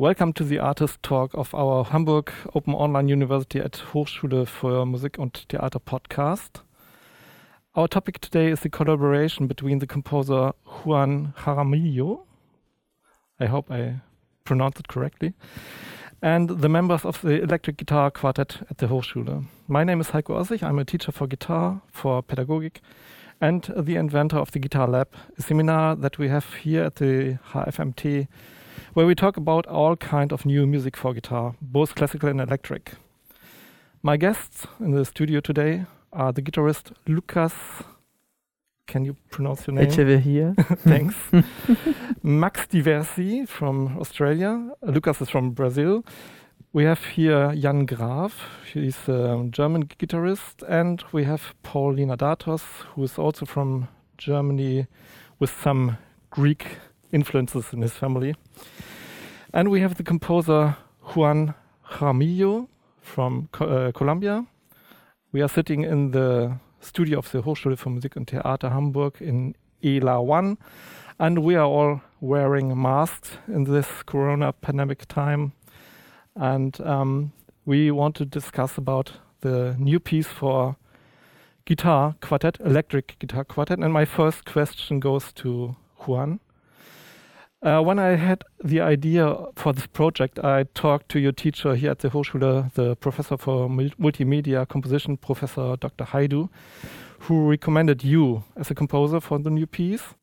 Welcome 0.00 0.32
to 0.36 0.44
the 0.44 0.58
artist 0.60 1.02
talk 1.02 1.34
of 1.34 1.54
our 1.54 1.84
Hamburg 1.84 2.32
Open 2.54 2.72
Online 2.72 3.06
University 3.06 3.60
at 3.60 3.92
Hochschule 3.92 4.46
für 4.46 4.86
Musik 4.86 5.18
und 5.18 5.46
Theater 5.50 5.78
podcast. 5.78 6.64
Our 7.76 7.86
topic 7.86 8.22
today 8.22 8.50
is 8.50 8.60
the 8.62 8.70
collaboration 8.70 9.46
between 9.46 9.78
the 9.78 9.86
composer 9.86 10.54
Juan 10.64 11.34
Jaramillo, 11.44 12.20
I 13.38 13.44
hope 13.48 13.70
I 13.70 14.00
pronounced 14.44 14.80
it 14.80 14.88
correctly, 14.88 15.34
and 16.22 16.48
the 16.48 16.70
members 16.70 17.04
of 17.04 17.20
the 17.20 17.42
electric 17.42 17.76
guitar 17.76 18.10
quartet 18.10 18.62
at 18.70 18.78
the 18.78 18.86
Hochschule. 18.86 19.44
My 19.68 19.84
name 19.84 20.00
is 20.00 20.12
Heiko 20.12 20.34
Ossig. 20.34 20.62
I'm 20.62 20.78
a 20.78 20.84
teacher 20.86 21.12
for 21.12 21.26
guitar, 21.26 21.82
for 21.92 22.22
pedagogic, 22.22 22.80
and 23.38 23.70
the 23.76 23.96
inventor 23.96 24.38
of 24.38 24.50
the 24.52 24.60
Guitar 24.60 24.88
Lab, 24.88 25.08
a 25.36 25.42
seminar 25.42 25.94
that 25.96 26.16
we 26.16 26.28
have 26.28 26.54
here 26.54 26.84
at 26.84 26.96
the 26.96 27.38
HFMT, 27.52 28.28
where 28.94 29.06
we 29.06 29.14
talk 29.14 29.36
about 29.36 29.66
all 29.66 29.96
kind 29.96 30.32
of 30.32 30.44
new 30.44 30.66
music 30.66 30.96
for 30.96 31.14
guitar, 31.14 31.54
both 31.60 31.94
classical 31.94 32.28
and 32.28 32.40
electric. 32.40 32.92
My 34.02 34.16
guests 34.16 34.66
in 34.80 34.92
the 34.92 35.04
studio 35.04 35.40
today 35.40 35.84
are 36.12 36.32
the 36.32 36.42
guitarist 36.42 36.92
Lucas. 37.06 37.54
Can 38.86 39.04
you 39.04 39.14
pronounce 39.30 39.66
your 39.66 39.74
name? 39.76 39.84
here. 40.18 40.54
Thanks. 40.58 41.14
Max 42.22 42.66
Diversi 42.66 43.46
from 43.46 43.98
Australia. 43.98 44.70
Lucas 44.82 45.20
is 45.20 45.30
from 45.30 45.52
Brazil. 45.52 46.04
We 46.72 46.84
have 46.84 47.04
here 47.04 47.54
Jan 47.54 47.86
Graf. 47.86 48.34
He's 48.72 49.08
a 49.08 49.46
German 49.50 49.84
guitarist. 49.86 50.64
And 50.68 51.04
we 51.12 51.24
have 51.24 51.54
Paul 51.62 51.94
Linardatos, 51.94 52.62
who 52.94 53.04
is 53.04 53.18
also 53.18 53.46
from 53.46 53.86
Germany 54.18 54.88
with 55.38 55.50
some 55.62 55.96
Greek 56.30 56.78
influences 57.12 57.72
in 57.72 57.82
his 57.82 57.92
family. 57.92 58.34
And 59.52 59.68
we 59.68 59.80
have 59.80 59.96
the 59.96 60.02
composer 60.02 60.76
Juan 61.14 61.54
Jaramillo 61.84 62.68
from 63.00 63.48
uh, 63.60 63.90
Colombia. 63.92 64.46
We 65.32 65.42
are 65.42 65.48
sitting 65.48 65.82
in 65.82 66.12
the 66.12 66.58
studio 66.80 67.18
of 67.18 67.30
the 67.30 67.42
Hochschule 67.42 67.76
für 67.76 67.90
Musik 67.90 68.16
und 68.16 68.28
Theater 68.30 68.70
Hamburg 68.70 69.20
in 69.20 69.54
ELA 69.82 70.20
1. 70.20 70.56
And 71.18 71.40
we 71.40 71.56
are 71.56 71.66
all 71.66 72.00
wearing 72.20 72.80
masks 72.80 73.38
in 73.46 73.64
this 73.64 73.86
corona 74.06 74.52
pandemic 74.52 75.06
time. 75.08 75.52
And 76.34 76.80
um, 76.80 77.32
we 77.66 77.90
want 77.90 78.16
to 78.16 78.24
discuss 78.24 78.78
about 78.78 79.12
the 79.40 79.76
new 79.78 80.00
piece 80.00 80.28
for 80.28 80.76
guitar 81.64 82.14
quartet, 82.20 82.58
electric 82.60 83.18
guitar 83.18 83.44
quartet. 83.44 83.78
And 83.78 83.92
my 83.92 84.04
first 84.04 84.44
question 84.44 85.00
goes 85.00 85.32
to 85.34 85.76
Juan. 86.06 86.40
Uh, 87.62 87.82
when 87.82 87.98
I 87.98 88.16
had 88.16 88.42
the 88.64 88.80
idea 88.80 89.36
for 89.54 89.74
this 89.74 89.86
project, 89.86 90.38
I 90.38 90.64
talked 90.74 91.10
to 91.10 91.20
your 91.20 91.32
teacher 91.32 91.74
here 91.74 91.90
at 91.90 91.98
the 91.98 92.08
Hochschule, 92.08 92.72
the 92.72 92.96
professor 92.96 93.36
for 93.36 93.68
multimedia 93.68 94.66
composition, 94.66 95.18
Professor 95.18 95.76
Dr. 95.76 96.04
Hajdu, 96.04 96.48
who 97.20 97.50
recommended 97.50 98.02
you 98.02 98.44
as 98.56 98.70
a 98.70 98.74
composer 98.74 99.20
for 99.20 99.38
the 99.38 99.50
new 99.50 99.66
piece. 99.66 100.14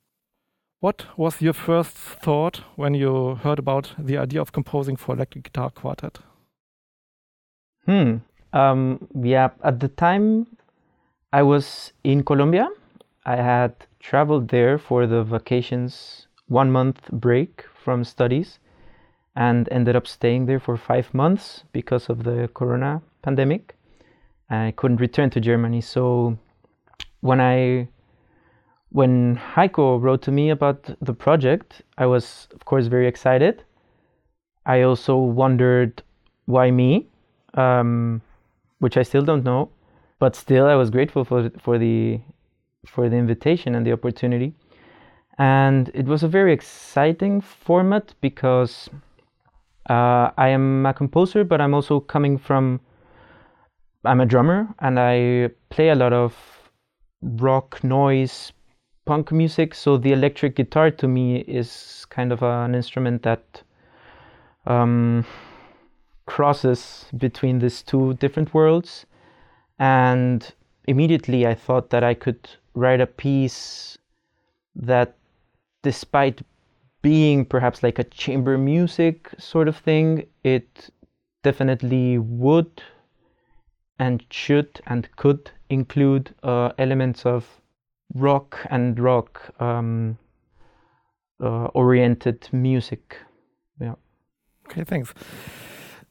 What 0.79 1.05
was 1.15 1.39
your 1.39 1.53
first 1.53 1.91
thought 1.91 2.61
when 2.75 2.95
you 2.95 3.35
heard 3.35 3.59
about 3.59 3.93
the 3.99 4.17
idea 4.17 4.41
of 4.41 4.51
composing 4.51 4.95
for 4.95 5.13
electric 5.13 5.43
guitar 5.43 5.69
quartet? 5.69 6.17
Hmm. 7.85 8.17
Um, 8.51 9.07
yeah, 9.21 9.49
at 9.63 9.79
the 9.79 9.89
time 9.89 10.47
I 11.31 11.43
was 11.43 11.93
in 12.03 12.23
Colombia. 12.23 12.67
I 13.25 13.35
had 13.35 13.75
traveled 13.99 14.47
there 14.47 14.77
for 14.79 15.05
the 15.05 15.23
vacations 15.23 16.26
one 16.47 16.71
month 16.71 17.09
break 17.11 17.65
from 17.83 18.03
studies 18.03 18.59
and 19.35 19.69
ended 19.71 19.95
up 19.95 20.07
staying 20.07 20.45
there 20.45 20.59
for 20.59 20.77
five 20.77 21.13
months 21.13 21.63
because 21.71 22.09
of 22.09 22.23
the 22.23 22.49
corona 22.53 23.01
pandemic. 23.21 23.75
I 24.49 24.73
couldn't 24.75 24.99
return 24.99 25.29
to 25.31 25.39
Germany. 25.39 25.81
So 25.81 26.37
when 27.21 27.39
I 27.39 27.87
when 28.89 29.35
Heiko 29.35 30.01
wrote 30.01 30.21
to 30.23 30.31
me 30.31 30.49
about 30.49 30.89
the 31.01 31.13
project, 31.13 31.81
I 31.97 32.05
was 32.05 32.47
of 32.53 32.65
course 32.65 32.87
very 32.87 33.07
excited. 33.07 33.63
I 34.65 34.81
also 34.81 35.17
wondered 35.17 36.01
why 36.45 36.71
me, 36.71 37.07
um, 37.53 38.21
which 38.79 38.97
I 38.97 39.03
still 39.03 39.21
don't 39.21 39.43
know, 39.43 39.69
but 40.19 40.35
still 40.35 40.65
I 40.65 40.75
was 40.75 40.89
grateful 40.89 41.23
for 41.25 41.49
for 41.59 41.77
the 41.77 42.21
for 42.85 43.09
the 43.09 43.17
invitation 43.17 43.75
and 43.75 43.85
the 43.85 43.91
opportunity 43.91 44.55
and 45.37 45.91
it 45.93 46.05
was 46.05 46.23
a 46.23 46.27
very 46.27 46.51
exciting 46.51 47.41
format 47.41 48.13
because 48.21 48.89
uh, 49.89 50.31
I 50.37 50.49
am 50.49 50.85
a 50.85 50.93
composer, 50.93 51.43
but 51.43 51.61
I'm 51.61 51.73
also 51.73 51.99
coming 51.99 52.37
from 52.37 52.81
I'm 54.03 54.21
a 54.21 54.25
drummer 54.25 54.67
and 54.79 54.99
I 54.99 55.49
play 55.69 55.89
a 55.89 55.95
lot 55.95 56.13
of 56.13 56.35
rock, 57.21 57.83
noise, 57.83 58.51
punk 59.05 59.31
music. 59.31 59.75
So 59.75 59.97
the 59.97 60.13
electric 60.13 60.55
guitar 60.55 60.91
to 60.91 61.07
me 61.07 61.39
is 61.41 62.05
kind 62.09 62.31
of 62.31 62.41
an 62.41 62.73
instrument 62.73 63.23
that 63.23 63.63
um, 64.65 65.25
crosses 66.25 67.05
between 67.17 67.59
these 67.59 67.81
two 67.81 68.13
different 68.15 68.53
worlds. 68.53 69.05
And 69.79 70.51
immediately 70.87 71.45
I 71.45 71.53
thought 71.53 71.89
that 71.91 72.03
I 72.03 72.13
could 72.13 72.49
write 72.73 73.01
a 73.01 73.07
piece 73.07 73.97
that 74.75 75.15
despite 75.87 76.41
being 77.01 77.45
perhaps 77.45 77.81
like 77.81 77.97
a 77.97 78.03
chamber 78.03 78.57
music 78.57 79.29
sort 79.37 79.69
of 79.69 79.77
thing, 79.77 80.27
it 80.43 80.89
definitely 81.43 82.17
would 82.17 82.83
and 83.97 84.25
should 84.29 84.81
and 84.85 85.07
could 85.15 85.49
include 85.69 86.35
uh, 86.43 86.71
elements 86.77 87.25
of 87.25 87.61
rock 88.13 88.57
and 88.69 88.99
rock 88.99 89.53
um, 89.61 90.17
uh, 91.41 91.67
oriented 91.73 92.49
music. 92.51 93.15
Yeah. 93.79 93.95
Okay, 94.65 94.83
thanks. 94.83 95.13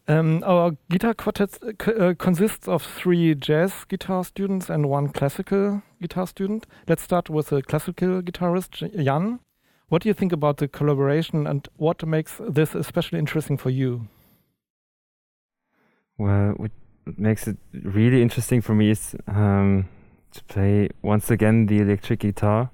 Um, 0.08 0.42
our 0.46 0.70
guitar 0.88 1.12
quartet 1.12 1.58
uh, 1.62 2.14
consists 2.16 2.66
of 2.66 2.82
three 2.82 3.34
jazz 3.34 3.84
guitar 3.88 4.24
students 4.24 4.70
and 4.70 4.88
one 4.88 5.08
classical 5.08 5.82
guitar 6.00 6.26
student. 6.26 6.66
Let's 6.88 7.02
start 7.02 7.28
with 7.28 7.48
the 7.48 7.60
classical 7.60 8.22
guitarist, 8.22 9.04
Jan. 9.04 9.40
What 9.88 10.02
do 10.02 10.08
you 10.08 10.14
think 10.14 10.32
about 10.32 10.56
the 10.56 10.66
collaboration 10.66 11.46
and 11.46 11.68
what 11.76 12.04
makes 12.04 12.40
this 12.40 12.74
especially 12.74 13.20
interesting 13.20 13.56
for 13.56 13.70
you? 13.70 14.08
Well, 16.18 16.54
what 16.56 16.72
makes 17.16 17.46
it 17.46 17.56
really 17.72 18.20
interesting 18.20 18.60
for 18.60 18.74
me 18.74 18.90
is 18.90 19.14
um, 19.28 19.88
to 20.32 20.42
play 20.44 20.88
once 21.02 21.30
again 21.30 21.66
the 21.66 21.78
electric 21.78 22.20
guitar. 22.20 22.70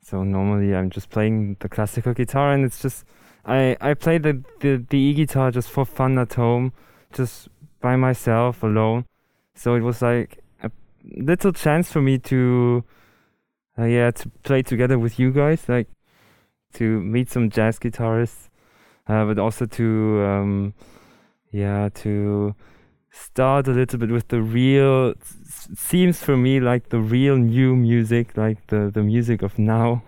So 0.00 0.24
normally 0.24 0.74
I'm 0.74 0.90
just 0.90 1.08
playing 1.08 1.56
the 1.60 1.68
classical 1.68 2.12
guitar, 2.12 2.52
and 2.52 2.64
it's 2.64 2.82
just 2.82 3.04
I 3.44 3.76
I 3.80 3.94
play 3.94 4.18
the 4.18 4.42
the, 4.60 4.84
the 4.88 4.98
e 4.98 5.14
guitar 5.14 5.50
just 5.50 5.70
for 5.70 5.86
fun 5.86 6.18
at 6.18 6.34
home, 6.34 6.72
just 7.12 7.48
by 7.80 7.96
myself 7.96 8.62
alone. 8.62 9.06
So 9.54 9.76
it 9.76 9.80
was 9.82 10.02
like 10.02 10.40
a 10.62 10.70
little 11.04 11.52
chance 11.52 11.92
for 11.92 12.02
me 12.02 12.18
to 12.18 12.84
uh, 13.78 13.84
yeah 13.84 14.10
to 14.10 14.28
play 14.42 14.62
together 14.62 14.98
with 14.98 15.18
you 15.18 15.30
guys, 15.30 15.68
like 15.68 15.88
to 16.74 17.00
meet 17.00 17.30
some 17.30 17.50
jazz 17.50 17.78
guitarists, 17.78 18.48
uh, 19.08 19.24
but 19.24 19.38
also 19.38 19.66
to 19.66 20.22
um, 20.22 20.74
yeah 21.52 21.88
to 21.94 22.54
start 23.14 23.68
a 23.68 23.70
little 23.70 23.98
bit 23.98 24.10
with 24.10 24.28
the 24.28 24.42
real 24.42 25.14
seems 25.76 26.22
for 26.22 26.36
me 26.36 26.60
like 26.60 26.88
the 26.88 26.98
real 26.98 27.36
new 27.36 27.76
music, 27.76 28.36
like 28.36 28.66
the 28.66 28.90
the 28.92 29.02
music 29.02 29.42
of 29.42 29.58
now, 29.58 30.02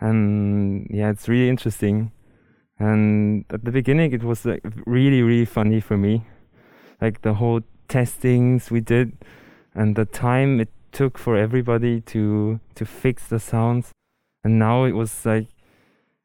and 0.00 0.86
yeah, 0.90 1.10
it's 1.10 1.28
really 1.28 1.48
interesting. 1.48 2.12
And 2.78 3.44
at 3.50 3.64
the 3.64 3.70
beginning, 3.70 4.12
it 4.12 4.24
was 4.24 4.44
like 4.44 4.62
really 4.86 5.22
really 5.22 5.46
funny 5.46 5.80
for 5.80 5.96
me, 5.96 6.24
like 7.00 7.22
the 7.22 7.34
whole 7.34 7.60
testings 7.88 8.70
we 8.70 8.80
did, 8.80 9.12
and 9.74 9.96
the 9.96 10.04
time 10.04 10.60
it 10.60 10.68
took 10.92 11.18
for 11.18 11.36
everybody 11.36 12.00
to 12.02 12.60
to 12.74 12.84
fix 12.84 13.26
the 13.28 13.40
sounds. 13.40 13.90
And 14.44 14.58
now 14.58 14.84
it 14.84 14.92
was 14.92 15.24
like 15.24 15.46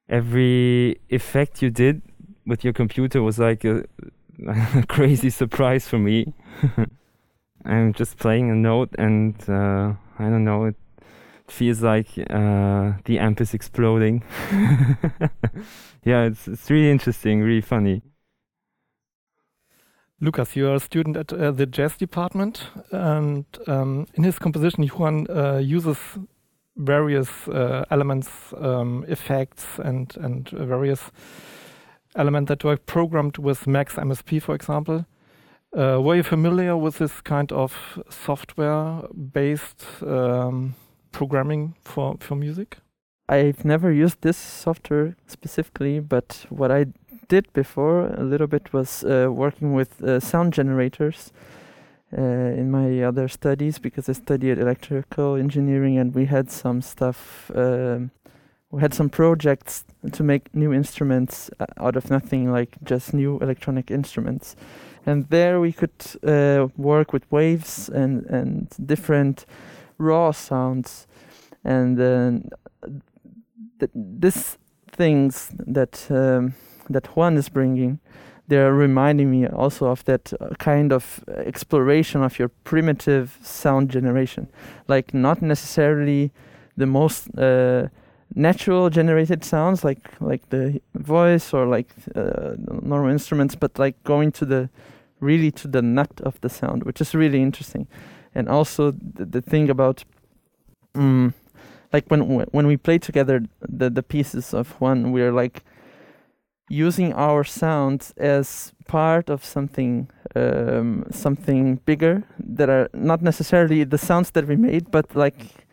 every 0.10 1.00
effect 1.10 1.62
you 1.62 1.70
did 1.70 2.02
with 2.46 2.64
your 2.64 2.74
computer 2.74 3.22
was 3.22 3.40
like 3.40 3.66
a, 3.66 3.84
a 4.48 4.86
crazy 4.88 5.30
surprise 5.30 5.88
for 5.88 6.00
me. 6.00 6.34
I'm 7.66 7.94
just 7.94 8.18
playing 8.18 8.50
a 8.50 8.56
note, 8.56 8.96
and 8.98 9.36
uh, 9.50 9.94
I 10.18 10.30
don't 10.30 10.46
know. 10.46 10.66
It 10.66 10.76
feels 11.48 11.82
like 11.82 12.08
uh, 12.30 12.94
the 13.06 13.20
amp 13.20 13.42
is 13.42 13.54
exploding. 13.54 14.24
yeah, 16.04 16.24
it's 16.24 16.48
it's 16.48 16.70
really 16.70 16.90
interesting, 16.92 17.42
really 17.42 17.62
funny. 17.62 18.04
Lucas, 20.22 20.56
you 20.56 20.68
are 20.68 20.76
a 20.76 20.80
student 20.80 21.18
at 21.18 21.34
uh, 21.34 21.52
the 21.52 21.66
jazz 21.66 21.98
department, 21.98 22.70
and 22.92 23.46
um, 23.68 24.08
in 24.14 24.24
his 24.24 24.40
composition, 24.40 24.88
Juan 24.88 25.28
uh, 25.30 25.58
uses 25.58 25.98
various 26.78 27.48
uh, 27.48 27.86
elements, 27.92 28.30
um, 28.58 29.06
effects, 29.08 29.66
and 29.80 30.16
and 30.18 30.50
various 30.50 31.12
elements 32.16 32.50
that 32.50 32.64
were 32.64 32.78
programmed 32.78 33.38
with 33.38 33.68
Max 33.68 33.96
MSP, 33.96 34.42
for 34.42 34.56
example. 34.56 35.06
Uh, 35.78 36.00
were 36.02 36.16
you 36.16 36.24
familiar 36.24 36.78
with 36.78 36.98
this 36.98 37.22
kind 37.22 37.52
of 37.52 38.00
software-based 38.10 39.86
um, 40.02 40.76
programming 41.12 41.76
for, 41.84 42.16
for 42.20 42.36
music? 42.36 42.78
I've 43.30 43.66
never 43.66 43.92
used 43.92 44.22
this 44.22 44.38
software 44.38 45.16
specifically, 45.28 46.00
but 46.00 46.46
what 46.50 46.72
I 46.72 46.86
did 47.28 47.52
before 47.54 48.08
a 48.08 48.24
little 48.24 48.48
bit 48.48 48.72
was 48.72 49.04
uh, 49.04 49.28
working 49.30 49.74
with 49.74 50.02
uh, 50.02 50.20
sound 50.20 50.54
generators 50.54 51.34
uh, 52.16 52.22
in 52.22 52.72
my 52.72 53.02
other 53.02 53.28
studies 53.28 53.80
because 53.80 54.08
I 54.10 54.14
studied 54.14 54.58
electrical 54.58 55.36
engineering 55.36 55.98
and 55.98 56.14
we 56.14 56.26
had 56.26 56.50
some 56.52 56.82
stuff. 56.82 57.52
Um, 57.54 58.12
we 58.72 58.82
had 58.82 58.94
some 58.94 59.10
projects 59.10 59.86
to 60.12 60.24
make 60.24 60.54
new 60.54 60.74
instruments 60.74 61.50
uh, 61.60 61.66
out 61.78 61.96
of 61.96 62.10
nothing, 62.10 62.52
like 62.52 62.78
just 62.84 63.14
new 63.14 63.40
electronic 63.40 63.92
instruments. 63.92 64.56
And 65.06 65.30
there 65.30 65.62
we 65.62 65.72
could 65.72 65.94
uh, 66.24 66.68
work 66.76 67.14
with 67.14 67.32
waves 67.32 67.88
and, 67.90 68.26
and 68.26 68.70
different 68.86 69.46
raw 69.98 70.32
sounds. 70.32 71.08
And 71.64 72.00
uh, 72.00 72.90
th- 73.80 73.92
this 73.96 74.58
things 74.92 75.52
that 75.58 76.08
um, 76.10 76.54
that 76.90 77.08
Juan 77.16 77.38
is 77.38 77.50
bringing, 77.50 78.00
they're 78.48 78.74
reminding 78.74 79.30
me 79.30 79.46
also 79.48 79.88
of 79.88 80.04
that 80.06 80.34
uh, 80.40 80.50
kind 80.58 80.94
of 80.94 81.24
exploration 81.28 82.24
of 82.24 82.40
your 82.40 82.50
primitive 82.64 83.38
sound 83.42 83.90
generation, 83.90 84.48
like 84.88 85.14
not 85.14 85.42
necessarily 85.42 86.32
the 86.78 86.86
most 86.86 87.28
uh, 87.38 87.88
natural 88.36 88.90
generated 88.90 89.44
sounds, 89.44 89.84
like 89.84 90.10
like 90.22 90.50
the 90.50 90.82
voice 90.96 91.54
or 91.54 91.66
like 91.66 91.90
uh, 92.16 92.56
normal 92.82 93.12
instruments, 93.12 93.56
but 93.56 93.78
like 93.78 94.02
going 94.04 94.32
to 94.32 94.46
the 94.46 94.70
really 95.20 95.52
to 95.52 95.68
the 95.68 95.82
nut 95.82 96.22
of 96.22 96.40
the 96.42 96.50
sound, 96.50 96.84
which 96.84 97.02
is 97.02 97.14
really 97.14 97.42
interesting, 97.42 97.88
and 98.34 98.48
also 98.48 98.92
the, 98.92 99.26
the 99.26 99.42
thing 99.42 99.70
about. 99.70 100.04
Um, 100.96 101.34
like 101.94 102.06
when 102.08 102.22
when 102.52 102.68
we 102.68 102.76
play 102.76 102.98
together 102.98 103.42
the 103.62 103.90
the 103.90 104.04
pieces 104.04 104.54
of 104.54 104.72
Juan 104.82 105.14
we're 105.14 105.32
like 105.32 105.64
using 106.70 107.14
our 107.14 107.44
sounds 107.44 108.14
as 108.18 108.74
part 108.88 109.30
of 109.30 109.44
something 109.44 110.10
um, 110.36 111.06
something 111.12 111.78
bigger 111.86 112.24
that 112.40 112.70
are 112.70 112.90
not 112.94 113.22
necessarily 113.22 113.84
the 113.84 113.98
sounds 113.98 114.32
that 114.32 114.46
we 114.48 114.56
made 114.56 114.92
but 114.92 115.16
like 115.16 115.68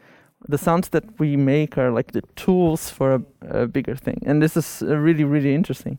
the 0.48 0.58
sounds 0.58 0.90
that 0.90 1.04
we 1.18 1.36
make 1.36 1.78
are 1.78 1.90
like 1.90 2.12
the 2.12 2.22
tools 2.36 2.90
for 2.90 3.14
a, 3.14 3.22
a 3.62 3.66
bigger 3.66 3.96
thing. 3.96 4.22
And 4.26 4.42
this 4.42 4.56
is 4.56 4.82
uh, 4.82 4.96
really 4.96 5.24
really 5.24 5.54
interesting. 5.54 5.98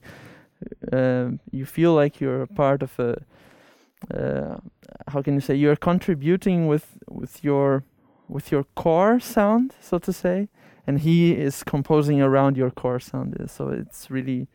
Uh, 0.91 1.31
you 1.51 1.65
feel 1.65 1.93
like 1.93 2.21
you're 2.21 2.43
a 2.43 2.47
part 2.47 2.83
of 2.83 2.99
a 2.99 3.17
uh, 4.13 4.57
how 5.07 5.21
can 5.21 5.33
you 5.33 5.41
say 5.41 5.55
you're 5.55 5.75
contributing 5.75 6.67
with 6.67 6.97
with 7.09 7.43
your 7.43 7.83
with 8.27 8.51
your 8.51 8.63
core 8.75 9.19
sound 9.19 9.73
so 9.81 9.97
to 9.99 10.13
say 10.13 10.47
and 10.87 10.99
he 10.99 11.31
is 11.33 11.63
composing 11.63 12.21
around 12.21 12.57
your 12.57 12.69
core 12.69 12.99
sound. 12.99 13.35
So 13.49 13.69
it's 13.69 14.11
really 14.11 14.47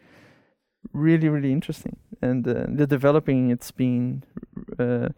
really 0.92 1.28
really 1.28 1.52
interesting. 1.52 1.96
And 2.22 2.46
uh, 2.46 2.66
the 2.68 2.86
developing 2.86 3.50
it's 3.50 3.70
been 3.70 4.24
uh, 4.78 5.08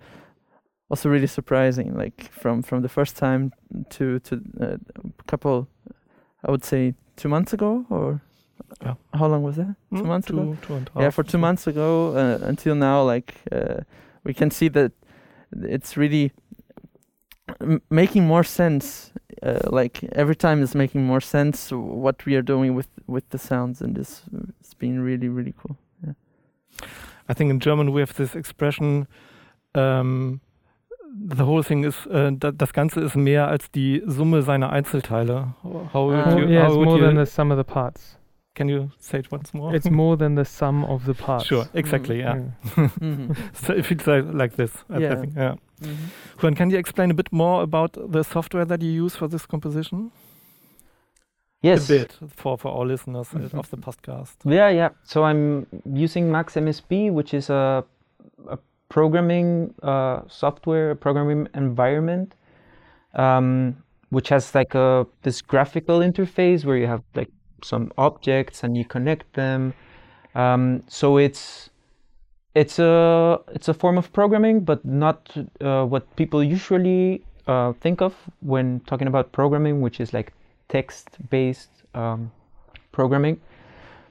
also 0.92 1.08
really 1.08 1.26
surprising 1.26 1.96
like 1.96 2.30
from 2.30 2.62
from 2.62 2.82
the 2.82 2.88
first 2.88 3.16
time 3.16 3.50
to 3.88 4.18
to 4.18 4.34
uh, 4.60 4.76
a 5.20 5.24
couple 5.26 5.66
i 6.44 6.50
would 6.50 6.64
say 6.64 6.94
two 7.16 7.30
months 7.30 7.54
ago 7.54 7.86
or 7.88 8.20
yeah. 8.82 8.94
how 9.14 9.26
long 9.26 9.42
was 9.42 9.56
that? 9.56 9.74
Mm, 9.90 9.98
two 9.98 10.04
months 10.04 10.28
two, 10.28 10.40
ago? 10.40 10.56
two 10.66 10.74
and 10.74 10.90
yeah 11.00 11.10
for 11.10 11.24
two 11.24 11.38
months 11.38 11.66
ago 11.66 12.14
uh, 12.14 12.46
until 12.46 12.74
now 12.74 13.02
like 13.02 13.34
uh, 13.50 13.80
we 14.24 14.34
can 14.34 14.50
see 14.50 14.68
that 14.68 14.92
it's 15.62 15.96
really 15.96 16.30
making 17.90 18.26
more 18.26 18.44
sense 18.44 19.12
uh, 19.42 19.58
like 19.70 20.04
every 20.12 20.36
time 20.36 20.62
it's 20.62 20.74
making 20.74 21.04
more 21.04 21.20
sense 21.20 21.70
what 21.72 22.24
we 22.26 22.36
are 22.36 22.42
doing 22.42 22.74
with 22.74 22.88
with 23.06 23.28
the 23.30 23.38
sounds 23.38 23.80
and 23.80 23.96
this 23.96 24.22
it's 24.60 24.74
been 24.74 25.00
really 25.00 25.28
really 25.28 25.54
cool 25.60 25.76
yeah. 26.06 26.12
i 27.28 27.34
think 27.34 27.50
in 27.50 27.60
german 27.60 27.92
we 27.92 28.00
have 28.00 28.14
this 28.14 28.34
expression 28.34 29.06
um, 29.74 30.40
the 31.14 31.44
whole 31.44 31.62
thing 31.62 31.84
is 31.84 32.06
uh, 32.06 32.30
das 32.30 32.72
ganze 32.72 33.00
ist 33.00 33.16
mehr 33.16 33.48
als 33.48 33.70
die 33.70 34.02
summe 34.06 34.42
seiner 34.42 34.70
einzelteile 34.70 35.54
how 35.92 36.10
uh, 36.10 36.38
you, 36.38 36.48
yeah 36.48 36.66
how 36.66 36.82
it's 36.82 36.84
more 36.84 37.00
than 37.00 37.16
the 37.16 37.26
sum 37.26 37.50
of 37.50 37.58
the 37.58 37.64
parts 37.64 38.18
can 38.54 38.68
you 38.68 38.90
say 38.98 39.20
it 39.20 39.32
once 39.32 39.54
more? 39.54 39.74
It's 39.74 39.90
more 39.90 40.16
than 40.16 40.34
the 40.34 40.44
sum 40.44 40.84
of 40.84 41.06
the 41.06 41.14
parts. 41.14 41.46
Sure, 41.46 41.66
exactly, 41.72 42.18
mm. 42.18 42.20
yeah. 42.20 42.88
mm-hmm. 43.00 43.32
so 43.54 43.72
it 43.72 43.86
feels 43.86 44.06
like, 44.06 44.24
like 44.32 44.56
this, 44.56 44.72
yeah. 44.90 45.12
I 45.12 45.14
think, 45.16 45.34
yeah. 45.34 45.54
Mm-hmm. 45.82 46.40
Juan, 46.40 46.54
can 46.54 46.70
you 46.70 46.78
explain 46.78 47.10
a 47.10 47.14
bit 47.14 47.32
more 47.32 47.62
about 47.62 47.92
the 48.12 48.22
software 48.22 48.64
that 48.64 48.82
you 48.82 48.90
use 48.90 49.16
for 49.16 49.28
this 49.28 49.46
composition? 49.46 50.10
Yes. 51.62 51.88
A 51.88 51.92
bit 51.92 52.18
for, 52.28 52.58
for 52.58 52.72
our 52.72 52.84
listeners 52.84 53.28
mm-hmm. 53.28 53.58
of 53.58 53.70
the 53.70 53.76
podcast. 53.76 54.34
Yeah, 54.44 54.68
yeah. 54.68 54.90
So 55.04 55.22
I'm 55.24 55.66
using 55.94 56.30
Max 56.30 56.54
MSP, 56.54 57.12
which 57.12 57.34
is 57.34 57.50
a, 57.50 57.84
a 58.48 58.58
programming 58.88 59.72
uh, 59.82 60.22
software, 60.28 60.90
a 60.90 60.96
programming 60.96 61.48
environment, 61.54 62.34
um, 63.14 63.76
which 64.10 64.28
has 64.30 64.54
like 64.54 64.74
a 64.74 65.06
this 65.22 65.40
graphical 65.40 66.00
interface 66.00 66.64
where 66.64 66.76
you 66.76 66.88
have 66.88 67.02
like 67.14 67.30
some 67.62 67.92
objects 67.96 68.64
and 68.64 68.76
you 68.76 68.84
connect 68.84 69.32
them. 69.34 69.72
Um, 70.34 70.82
so 70.88 71.16
it's 71.16 71.70
it's 72.54 72.78
a 72.78 73.40
it's 73.52 73.68
a 73.68 73.74
form 73.74 73.98
of 73.98 74.12
programming, 74.12 74.60
but 74.60 74.84
not 74.84 75.30
uh, 75.60 75.84
what 75.84 76.04
people 76.16 76.42
usually 76.42 77.24
uh, 77.46 77.72
think 77.80 78.02
of 78.02 78.14
when 78.40 78.80
talking 78.80 79.08
about 79.08 79.32
programming, 79.32 79.80
which 79.80 80.00
is 80.00 80.12
like 80.12 80.32
text-based 80.68 81.70
um, 81.94 82.30
programming. 82.92 83.40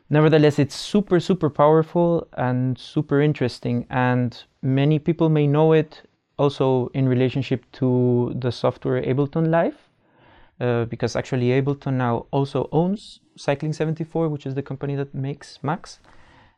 Nevertheless, 0.10 0.60
it's 0.60 0.75
super 0.75 1.20
super 1.20 1.50
powerful 1.50 2.27
and 2.34 2.77
super 2.77 3.22
interesting, 3.22 3.86
and 3.89 4.44
many 4.62 5.00
people 5.00 5.30
may 5.30 5.48
know 5.48 5.74
it 5.74 6.01
also 6.38 6.89
in 6.94 7.08
relationship 7.08 7.63
to 7.74 8.34
the 8.36 8.51
software 8.51 9.01
Ableton 9.04 9.50
Live, 9.50 9.77
uh, 10.60 10.86
because 10.86 11.16
actually 11.16 11.50
Ableton 11.50 11.94
now 11.94 12.25
also 12.32 12.68
owns 12.72 13.20
Cycling 13.38 13.74
74, 13.74 14.27
which 14.30 14.46
is 14.46 14.56
the 14.56 14.63
company 14.63 14.96
that 14.96 15.13
makes 15.13 15.60
Max. 15.62 16.00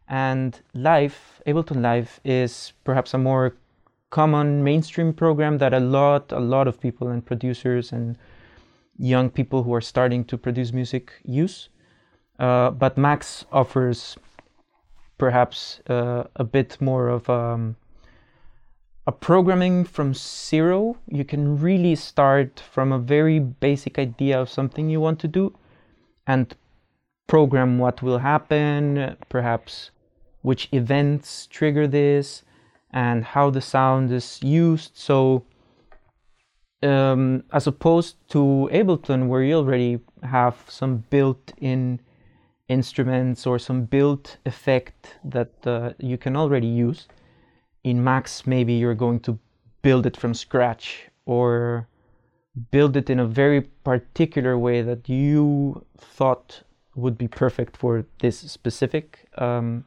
And 0.07 0.59
Live, 0.73 1.41
Ableton 1.47 1.81
Live, 1.81 2.19
is 2.23 2.73
perhaps 2.83 3.13
a 3.13 3.17
more 3.17 3.55
common 4.09 4.63
mainstream 4.63 5.13
program 5.13 5.57
that 5.57 5.73
a 5.73 5.79
lot, 5.79 6.31
a 6.31 6.39
lot 6.39 6.67
of 6.67 6.79
people 6.79 7.07
and 7.07 7.25
producers 7.25 7.91
and 7.91 8.17
young 8.97 9.29
people 9.29 9.63
who 9.63 9.73
are 9.73 9.81
starting 9.81 10.23
to 10.25 10.37
produce 10.37 10.71
music 10.71 11.13
use. 11.23 11.69
Uh, 12.37 12.69
but 12.69 12.97
Max 12.97 13.45
offers 13.51 14.17
perhaps 15.17 15.79
uh, 15.89 16.25
a 16.35 16.43
bit 16.43 16.79
more 16.81 17.07
of 17.07 17.29
um, 17.29 17.75
a 19.07 19.11
programming 19.11 19.83
from 19.83 20.13
zero. 20.13 20.97
You 21.07 21.25
can 21.25 21.59
really 21.59 21.95
start 21.95 22.59
from 22.59 22.91
a 22.91 22.99
very 22.99 23.39
basic 23.39 23.97
idea 23.97 24.39
of 24.39 24.49
something 24.49 24.89
you 24.89 24.99
want 24.99 25.19
to 25.19 25.27
do 25.27 25.55
and 26.27 26.55
program 27.27 27.79
what 27.79 28.01
will 28.01 28.19
happen, 28.19 29.15
perhaps 29.29 29.91
which 30.41 30.69
events 30.71 31.47
trigger 31.47 31.87
this, 31.87 32.43
and 32.91 33.23
how 33.23 33.49
the 33.49 33.61
sound 33.61 34.11
is 34.11 34.39
used. 34.43 34.91
So, 34.95 35.45
um, 36.83 37.43
as 37.51 37.65
opposed 37.65 38.17
to 38.29 38.69
Ableton, 38.71 39.27
where 39.27 39.41
you 39.41 39.55
already 39.55 39.99
have 40.21 40.55
some 40.67 40.97
built 41.09 41.53
in 41.59 41.99
instruments 42.67 43.47
or 43.47 43.57
some 43.57 43.85
built 43.85 44.37
effect 44.45 45.17
that 45.23 45.53
uh, 45.65 45.93
you 45.97 46.17
can 46.17 46.35
already 46.35 46.67
use, 46.67 47.07
in 47.83 48.03
Max, 48.03 48.47
maybe 48.47 48.73
you're 48.73 48.95
going 48.95 49.19
to 49.21 49.37
build 49.81 50.05
it 50.05 50.15
from 50.15 50.33
scratch 50.33 51.09
or 51.25 51.87
build 52.71 52.95
it 52.95 53.09
in 53.09 53.19
a 53.19 53.25
very 53.25 53.61
particular 53.61 54.57
way 54.57 54.81
that 54.81 55.09
you 55.09 55.85
thought 55.97 56.63
would 56.95 57.17
be 57.17 57.27
perfect 57.27 57.77
for 57.77 58.05
this 58.19 58.37
specific 58.37 59.27
um, 59.37 59.85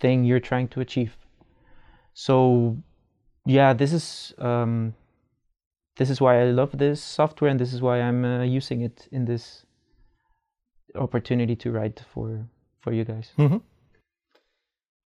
thing 0.00 0.24
you're 0.24 0.40
trying 0.40 0.68
to 0.68 0.80
achieve. 0.80 1.16
So, 2.14 2.76
yeah, 3.44 3.72
this 3.72 3.92
is 3.92 4.34
um, 4.38 4.94
this 5.96 6.10
is 6.10 6.20
why 6.20 6.40
I 6.40 6.44
love 6.44 6.78
this 6.78 7.02
software, 7.02 7.50
and 7.50 7.60
this 7.60 7.72
is 7.72 7.82
why 7.82 8.00
I'm 8.00 8.24
uh, 8.24 8.42
using 8.42 8.82
it 8.82 9.08
in 9.12 9.24
this 9.24 9.64
opportunity 10.94 11.56
to 11.56 11.70
write 11.70 12.02
for 12.12 12.46
for 12.80 12.92
you 12.92 13.04
guys. 13.04 13.32
Mm-hmm. 13.38 13.58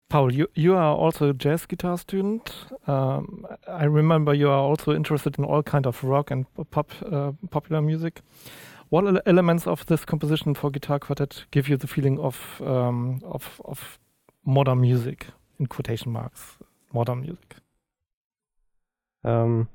Paul, 0.08 0.32
you, 0.32 0.46
you 0.54 0.75
are 0.75 0.94
also 0.94 1.30
a 1.30 1.34
jazz 1.34 1.66
guitar 1.66 1.98
student. 1.98 2.54
Um, 2.86 3.44
I 3.66 3.84
remember 3.84 4.32
you 4.34 4.48
are 4.48 4.60
also 4.60 4.94
interested 4.94 5.36
in 5.36 5.44
all 5.44 5.64
kind 5.64 5.84
of 5.84 6.04
rock 6.04 6.30
and 6.30 6.46
pop 6.70 6.92
uh, 7.04 7.32
popular 7.50 7.82
music. 7.82 8.20
What 8.88 9.23
elements 9.26 9.66
of 9.66 9.85
this 9.87 10.05
composition 10.05 10.55
for 10.55 10.71
guitar 10.71 10.99
quartet 11.00 11.45
give 11.50 11.69
you 11.69 11.76
the 11.76 11.88
feeling 11.88 12.21
of 12.21 12.62
um, 12.64 13.21
of, 13.25 13.61
of 13.64 13.99
modern 14.45 14.81
music 14.81 15.26
in 15.59 15.66
quotation 15.66 16.12
marks 16.12 16.57
modern 16.93 17.23
music? 17.23 17.57
Um, 19.25 19.69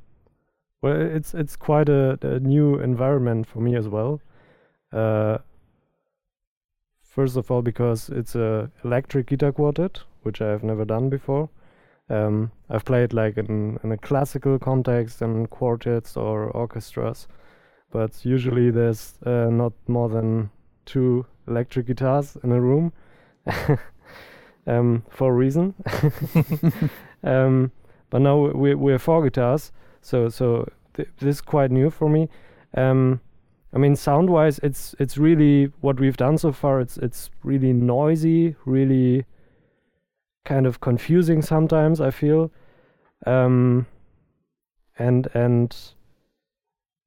well 0.81 1.01
it's 1.01 1.33
it's 1.33 1.57
quite 1.57 1.89
a, 1.89 2.17
a, 2.21 2.39
new 2.39 2.79
environment 2.79 3.47
for 3.47 3.59
me 3.59 3.75
as 3.75 3.89
well. 3.89 4.21
Uh, 4.93 5.39
first 7.03 7.35
of 7.35 7.51
all 7.51 7.61
because 7.61 8.09
it's 8.09 8.35
a 8.35 8.71
electric 8.85 9.27
guitar 9.27 9.51
quartet 9.51 9.99
which 10.23 10.41
i 10.41 10.47
have 10.47 10.63
never 10.63 10.85
done 10.85 11.09
before. 11.09 11.49
Um, 12.09 12.51
i've 12.69 12.85
played 12.85 13.11
like 13.11 13.37
in, 13.37 13.77
in 13.83 13.91
a 13.91 13.97
classical 13.97 14.57
context 14.57 15.21
and 15.21 15.49
quartets 15.49 16.15
or 16.15 16.49
orchestras 16.51 17.27
but 17.91 18.25
usually 18.25 18.71
there's 18.71 19.13
uh, 19.25 19.49
not 19.49 19.73
more 19.87 20.09
than 20.09 20.49
two 20.85 21.25
electric 21.47 21.87
guitars 21.87 22.37
in 22.43 22.51
a 22.51 22.59
room 22.59 22.93
um, 24.67 25.03
for 25.09 25.31
a 25.31 25.35
reason. 25.35 25.75
um, 27.23 27.71
but 28.09 28.21
now 28.21 28.47
we 28.51 28.75
we 28.75 28.91
have 28.91 29.01
four 29.01 29.23
guitars, 29.23 29.71
so 30.01 30.29
so 30.29 30.67
th 30.95 31.07
this 31.19 31.35
is 31.37 31.41
quite 31.41 31.71
new 31.71 31.89
for 31.89 32.09
me. 32.09 32.27
Um, 32.75 33.21
I 33.73 33.77
mean, 33.77 33.95
sound-wise, 33.95 34.59
it's 34.59 34.95
it's 34.99 35.17
really 35.17 35.71
what 35.81 35.99
we've 35.99 36.17
done 36.17 36.37
so 36.37 36.51
far. 36.51 36.81
It's 36.81 36.97
it's 36.97 37.29
really 37.43 37.73
noisy, 37.73 38.55
really 38.65 39.25
kind 40.43 40.65
of 40.67 40.79
confusing 40.81 41.41
sometimes. 41.41 42.01
I 42.01 42.11
feel, 42.11 42.51
um, 43.25 43.85
and 44.99 45.27
and 45.33 45.75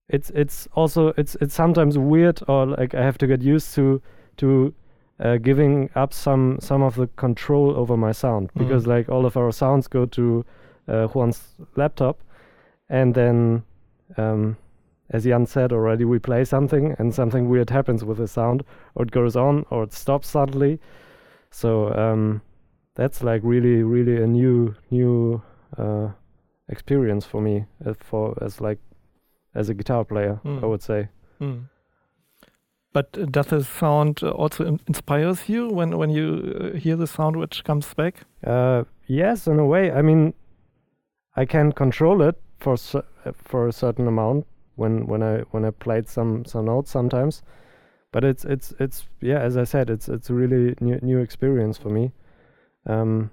it's 0.08 0.30
it's 0.30 0.68
also 0.75 1.12
it's 1.16 1.34
it's 1.40 1.54
sometimes 1.54 1.96
weird 1.96 2.40
or 2.49 2.66
like 2.66 2.94
I 2.94 3.02
have 3.02 3.18
to 3.18 3.26
get 3.26 3.42
used 3.42 3.75
to 3.75 4.02
to 4.38 4.75
uh, 5.20 5.37
giving 5.37 5.90
up 5.94 6.12
some 6.12 6.58
some 6.61 6.82
of 6.82 6.96
the 6.96 7.06
control 7.16 7.76
over 7.76 7.96
my 7.96 8.12
sound 8.12 8.52
mm. 8.52 8.58
because 8.58 8.87
like 8.87 9.08
all 9.08 9.25
of 9.26 9.37
our 9.37 9.52
sounds 9.52 9.88
go 9.88 10.06
to 10.06 10.44
uh, 10.88 11.06
Juan's 11.08 11.54
laptop, 11.76 12.20
and 12.88 13.14
then 13.14 13.62
um, 14.16 14.56
as 15.11 15.25
Jan 15.25 15.46
said 15.46 15.73
already, 15.73 16.04
we 16.04 16.18
play 16.18 16.44
something 16.44 16.94
and 16.99 17.14
something 17.14 17.49
weird 17.49 17.70
happens 17.70 18.04
with 18.04 18.18
the 18.18 18.28
sound, 18.28 18.64
or 18.94 19.04
it 19.04 19.11
goes 19.11 19.37
on 19.37 19.64
or 19.70 19.84
it 19.84 19.92
stops 19.92 20.28
suddenly. 20.28 20.80
So 21.50 21.94
um, 21.94 22.42
that's 22.94 23.23
like 23.23 23.40
really 23.44 23.82
really 23.82 24.23
a 24.23 24.26
new 24.26 24.75
new 24.90 25.42
uh, 25.78 26.08
experience 26.68 27.25
for 27.25 27.40
me 27.40 27.64
uh, 27.87 27.94
for 27.99 28.37
as 28.42 28.61
like 28.61 28.78
as 29.54 29.68
a 29.68 29.75
guitar 29.75 30.04
player, 30.04 30.40
mm. 30.44 30.62
I 30.62 30.66
would 30.66 30.82
say. 30.82 31.08
Mm. 31.40 31.68
But 32.92 33.32
does 33.32 33.46
the 33.46 33.64
sound 33.64 34.23
also 34.23 34.78
inspires 34.87 35.49
you 35.49 35.68
when 35.68 35.99
when 35.99 36.11
you 36.11 36.73
uh, 36.75 36.78
hear 36.78 36.96
the 36.96 37.08
sound 37.08 37.37
which 37.37 37.64
comes 37.64 37.92
back? 37.94 38.20
Uh, 38.46 38.84
yes, 39.06 39.49
in 39.49 39.58
a 39.58 39.66
way. 39.66 39.90
I 39.90 40.00
mean, 40.00 40.32
I 41.37 41.44
can 41.44 41.73
control 41.73 42.23
it 42.23 42.37
for 42.61 42.76
for 43.34 43.68
a 43.68 43.73
certain 43.73 44.06
amount 44.06 44.46
when 44.76 45.06
when 45.06 45.23
I 45.23 45.42
when 45.50 45.64
I 45.64 45.70
played 45.70 46.08
some 46.08 46.44
some 46.44 46.66
notes 46.66 46.90
sometimes. 46.90 47.42
But 48.12 48.23
it's 48.23 48.44
it's 48.44 48.73
it's 48.78 49.08
yeah, 49.20 49.40
as 49.40 49.56
I 49.56 49.64
said, 49.64 49.90
it's 49.90 50.08
it's 50.08 50.30
a 50.30 50.34
really 50.34 50.76
new 50.80 50.99
new 51.02 51.18
experience 51.18 51.76
for 51.76 51.90
me. 51.90 52.12
Um, 52.87 53.30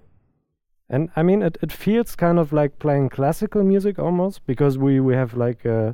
and 0.89 1.09
I 1.15 1.23
mean, 1.23 1.43
it, 1.43 1.57
it 1.61 1.71
feels 1.71 2.15
kind 2.15 2.39
of 2.39 2.51
like 2.51 2.79
playing 2.79 3.09
classical 3.09 3.63
music 3.63 3.99
almost 3.99 4.45
because 4.47 4.79
we 4.79 4.99
we 4.99 5.13
have 5.13 5.35
like 5.35 5.65
uh, 5.65 5.93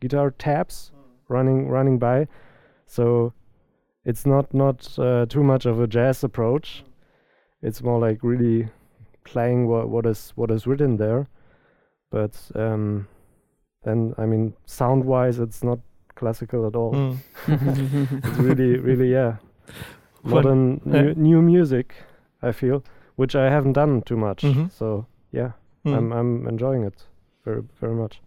guitar 0.00 0.30
tabs 0.30 0.92
running 1.28 1.68
running 1.68 1.98
by 1.98 2.26
so 2.86 3.32
it's 4.06 4.24
not 4.24 4.54
not 4.54 4.98
uh, 4.98 5.26
too 5.26 5.42
much 5.42 5.66
of 5.66 5.80
a 5.80 5.86
jazz 5.86 6.22
approach. 6.22 6.84
It's 7.60 7.82
more 7.82 7.98
like 7.98 8.22
really 8.22 8.68
playing 9.24 9.66
what 9.66 9.88
what 9.88 10.06
is 10.06 10.32
what 10.36 10.50
is 10.50 10.66
written 10.66 10.96
there. 10.96 11.26
But 12.10 12.38
um, 12.54 13.08
then 13.82 14.14
I 14.16 14.26
mean, 14.26 14.54
sound 14.64 15.04
wise, 15.04 15.40
it's 15.40 15.64
not 15.64 15.80
classical 16.14 16.66
at 16.66 16.76
all. 16.76 16.92
Mm. 16.94 17.18
it's 18.24 18.38
really 18.38 18.78
really 18.90 19.10
yeah, 19.10 19.36
modern 20.22 20.80
new, 20.84 21.14
new 21.14 21.42
music. 21.42 21.94
I 22.42 22.52
feel 22.52 22.84
which 23.16 23.34
I 23.34 23.50
haven't 23.50 23.72
done 23.72 24.02
too 24.02 24.16
much. 24.16 24.44
Mm 24.44 24.52
-hmm. 24.52 24.70
So 24.70 25.06
yeah, 25.32 25.52
mm. 25.84 25.98
I'm 25.98 26.12
I'm 26.12 26.48
enjoying 26.48 26.86
it 26.86 27.08
very 27.44 27.62
very 27.80 27.94
much. 27.94 28.22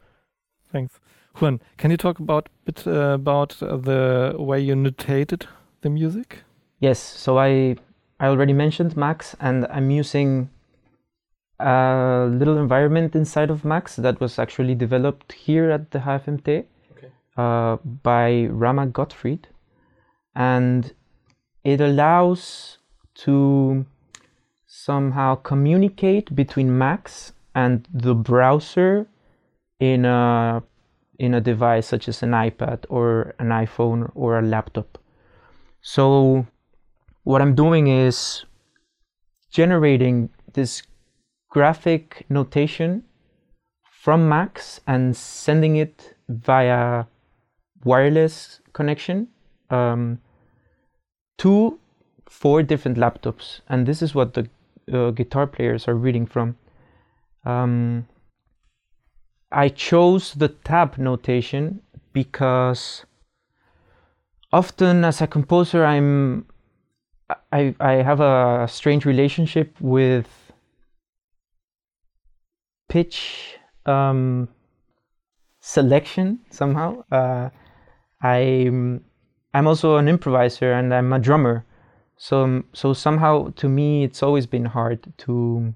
Thanks. 0.71 0.99
Juan, 1.35 1.61
can 1.77 1.91
you 1.91 1.97
talk 1.97 2.19
about 2.19 2.49
bit 2.65 2.85
uh, 2.85 3.13
about 3.13 3.55
the 3.59 4.35
way 4.37 4.59
you 4.59 4.75
notated 4.75 5.45
the 5.81 5.89
music? 5.89 6.43
Yes. 6.79 6.99
So 6.99 7.37
I 7.37 7.75
I 8.19 8.27
already 8.27 8.53
mentioned 8.53 8.97
Max, 8.97 9.35
and 9.39 9.65
I'm 9.67 9.91
using 9.91 10.49
a 11.59 12.27
little 12.29 12.57
environment 12.57 13.15
inside 13.15 13.49
of 13.49 13.63
Max 13.63 13.95
that 13.97 14.19
was 14.19 14.39
actually 14.39 14.75
developed 14.75 15.33
here 15.33 15.69
at 15.71 15.91
the 15.91 15.99
HFMT 15.99 16.65
okay. 16.91 17.11
uh, 17.37 17.77
by 18.03 18.45
Rama 18.45 18.87
Gottfried, 18.87 19.47
and 20.35 20.93
it 21.63 21.81
allows 21.81 22.77
to 23.15 23.85
somehow 24.65 25.35
communicate 25.35 26.33
between 26.35 26.77
Max 26.77 27.33
and 27.55 27.87
the 27.93 28.15
browser 28.15 29.07
in 29.79 30.05
a 30.05 30.63
in 31.19 31.33
a 31.33 31.41
device 31.41 31.85
such 31.85 32.07
as 32.07 32.23
an 32.23 32.31
iPad 32.31 32.85
or 32.89 33.35
an 33.39 33.49
iPhone 33.49 34.09
or 34.15 34.39
a 34.39 34.41
laptop. 34.41 34.97
So 35.81 36.47
what 37.23 37.41
I'm 37.41 37.55
doing 37.55 37.87
is 37.87 38.45
generating 39.51 40.29
this 40.53 40.81
graphic 41.49 42.25
notation 42.29 43.03
from 43.91 44.29
Max 44.29 44.79
and 44.87 45.15
sending 45.15 45.75
it 45.75 46.15
via 46.29 47.05
wireless 47.83 48.61
connection 48.73 49.27
um, 49.69 50.19
to 51.37 51.79
four 52.29 52.63
different 52.63 52.97
laptops. 52.97 53.61
And 53.67 53.85
this 53.85 54.01
is 54.01 54.15
what 54.15 54.33
the 54.35 54.47
uh, 54.91 55.11
guitar 55.11 55.47
players 55.47 55.87
are 55.87 55.95
reading 55.95 56.25
from. 56.25 56.55
Um, 57.45 58.07
I 59.51 59.69
chose 59.69 60.33
the 60.33 60.49
tab 60.49 60.97
notation 60.97 61.81
because 62.13 63.05
often 64.51 65.03
as 65.03 65.21
a 65.21 65.27
composer 65.27 65.85
I'm 65.85 66.45
I, 67.51 67.75
I 67.79 67.93
have 67.93 68.21
a 68.21 68.67
strange 68.67 69.05
relationship 69.05 69.75
with 69.79 70.27
pitch 72.87 73.57
um, 73.85 74.49
selection 75.59 76.39
somehow. 76.49 77.03
Uh, 77.11 77.49
I'm 78.21 79.05
I'm 79.53 79.67
also 79.67 79.97
an 79.97 80.07
improviser 80.07 80.73
and 80.73 80.93
I'm 80.93 81.13
a 81.13 81.19
drummer, 81.19 81.65
so 82.17 82.63
so 82.73 82.93
somehow 82.93 83.51
to 83.55 83.69
me 83.69 84.03
it's 84.03 84.21
always 84.23 84.45
been 84.45 84.65
hard 84.65 85.13
to 85.19 85.73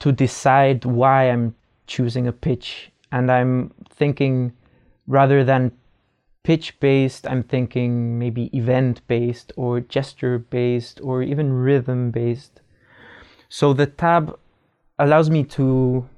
to 0.00 0.12
decide 0.12 0.84
why 0.84 1.30
I'm 1.30 1.54
choosing 1.88 2.28
a 2.28 2.32
pitch 2.32 2.92
and 3.10 3.32
I'm 3.32 3.72
thinking 3.90 4.52
rather 5.06 5.42
than 5.42 5.72
pitch 6.44 6.78
based, 6.80 7.26
I'm 7.26 7.42
thinking 7.42 8.18
maybe 8.18 8.56
event 8.56 9.06
based 9.06 9.52
or 9.56 9.80
gesture 9.80 10.38
based 10.38 11.00
or 11.02 11.22
even 11.22 11.52
rhythm 11.52 12.10
based. 12.10 12.60
So 13.48 13.72
the 13.72 13.86
tab 13.86 14.38
allows 14.98 15.30
me 15.30 15.44
to 15.44 16.08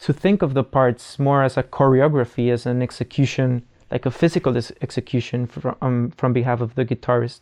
to 0.00 0.12
think 0.14 0.40
of 0.40 0.54
the 0.54 0.64
parts 0.64 1.18
more 1.18 1.42
as 1.42 1.58
a 1.58 1.62
choreography, 1.62 2.50
as 2.50 2.64
an 2.64 2.80
execution, 2.80 3.62
like 3.90 4.06
a 4.06 4.10
physical 4.10 4.56
execution 4.56 5.46
from 5.46 5.76
um, 5.82 6.10
from 6.16 6.32
behalf 6.32 6.60
of 6.60 6.74
the 6.74 6.84
guitarist, 6.84 7.40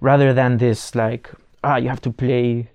rather 0.00 0.32
than 0.32 0.58
this 0.58 0.94
like 0.94 1.30
ah 1.64 1.76
you 1.76 1.88
have 1.88 2.00
to 2.02 2.10
play 2.10 2.70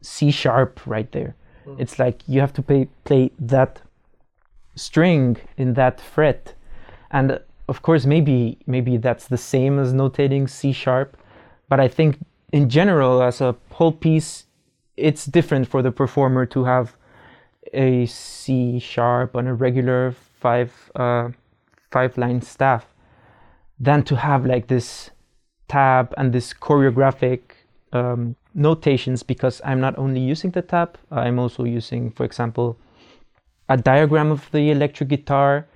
C 0.00 0.30
sharp 0.30 0.80
right 0.86 1.10
there. 1.12 1.34
Mm. 1.68 1.80
It's 1.80 1.98
like 1.98 2.22
you 2.26 2.40
have 2.40 2.52
to 2.54 2.62
play 2.62 2.88
play 3.04 3.30
that 3.38 3.82
string 4.74 5.36
in 5.56 5.74
that 5.74 6.00
fret, 6.00 6.54
and 7.10 7.40
of 7.68 7.82
course 7.82 8.06
maybe 8.06 8.58
maybe 8.66 8.96
that's 8.96 9.28
the 9.28 9.36
same 9.36 9.78
as 9.78 9.92
notating 9.92 10.48
C 10.48 10.72
sharp, 10.72 11.16
but 11.68 11.80
I 11.80 11.88
think 11.88 12.18
in 12.52 12.68
general 12.68 13.22
as 13.22 13.40
a 13.40 13.54
whole 13.72 13.92
piece, 13.92 14.46
it's 14.96 15.26
different 15.26 15.68
for 15.68 15.82
the 15.82 15.92
performer 15.92 16.46
to 16.46 16.64
have 16.64 16.96
a 17.72 18.06
C 18.06 18.78
sharp 18.78 19.36
on 19.36 19.46
a 19.46 19.54
regular 19.54 20.14
five 20.40 20.72
uh, 20.94 21.30
five 21.90 22.16
line 22.16 22.40
staff 22.40 22.86
than 23.78 24.02
to 24.04 24.16
have 24.16 24.46
like 24.46 24.68
this 24.68 25.10
tab 25.68 26.14
and 26.16 26.32
this 26.32 26.54
choreographic 26.54 27.40
um, 27.92 28.36
notations 28.58 29.22
because 29.22 29.60
I'm 29.64 29.80
not 29.80 29.96
only 29.96 30.20
using 30.20 30.50
the 30.50 30.62
tab, 30.62 30.98
I'm 31.10 31.38
also 31.38 31.64
using, 31.64 32.10
for 32.10 32.24
example, 32.24 32.76
a 33.68 33.76
diagram 33.76 34.30
of 34.30 34.50
the 34.50 34.70
electric 34.70 35.08
guitar 35.08 35.66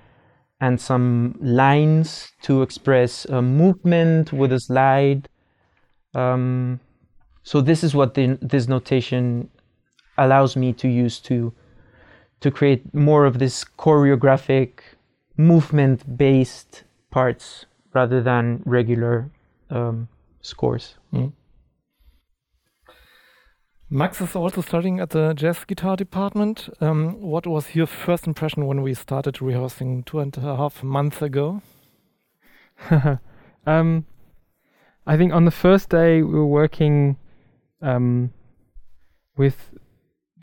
and 0.59 0.79
some 0.79 1.35
lines 1.41 2.31
to 2.43 2.61
express 2.61 3.25
a 3.25 3.41
movement 3.41 4.33
with 4.33 4.51
a 4.51 4.59
slide. 4.59 5.29
Um, 6.13 6.79
so 7.43 7.61
this 7.61 7.83
is 7.83 7.95
what 7.95 8.13
the, 8.13 8.37
this 8.41 8.67
notation 8.67 9.49
allows 10.17 10.55
me 10.55 10.73
to 10.73 10.87
use 10.87 11.19
to 11.19 11.53
to 12.39 12.51
create 12.51 12.93
more 12.93 13.25
of 13.25 13.39
this 13.39 13.63
choreographic 13.79 14.81
movement 15.37 16.17
based 16.17 16.83
parts 17.09 17.65
rather 17.93 18.21
than 18.21 18.61
regular 18.65 19.29
um, 19.69 20.09
scores. 20.41 20.95
Mm. 21.13 21.31
Max 23.93 24.19
is 24.21 24.35
also 24.35 24.61
studying 24.61 24.99
at 24.99 25.11
the 25.11 25.35
jazz 25.35 25.65
guitar 25.65 25.95
department. 25.95 26.67
Um, 26.81 27.21
what 27.21 27.45
was 27.45 27.75
your 27.75 27.85
first 27.85 28.25
impression 28.25 28.65
when 28.65 28.81
we 28.81 28.95
started 28.95 29.39
rehearsing 29.39 30.01
two 30.01 30.17
and 30.17 30.35
a 30.35 30.57
half 30.57 30.81
months 30.81 31.21
ago? 31.21 31.61
um, 33.67 34.07
I 35.05 35.15
think 35.15 35.31
on 35.31 35.45
the 35.45 35.51
first 35.51 35.89
day 35.89 36.23
we 36.23 36.33
were 36.33 36.47
working 36.47 37.17
um, 37.83 38.33
with 39.37 39.69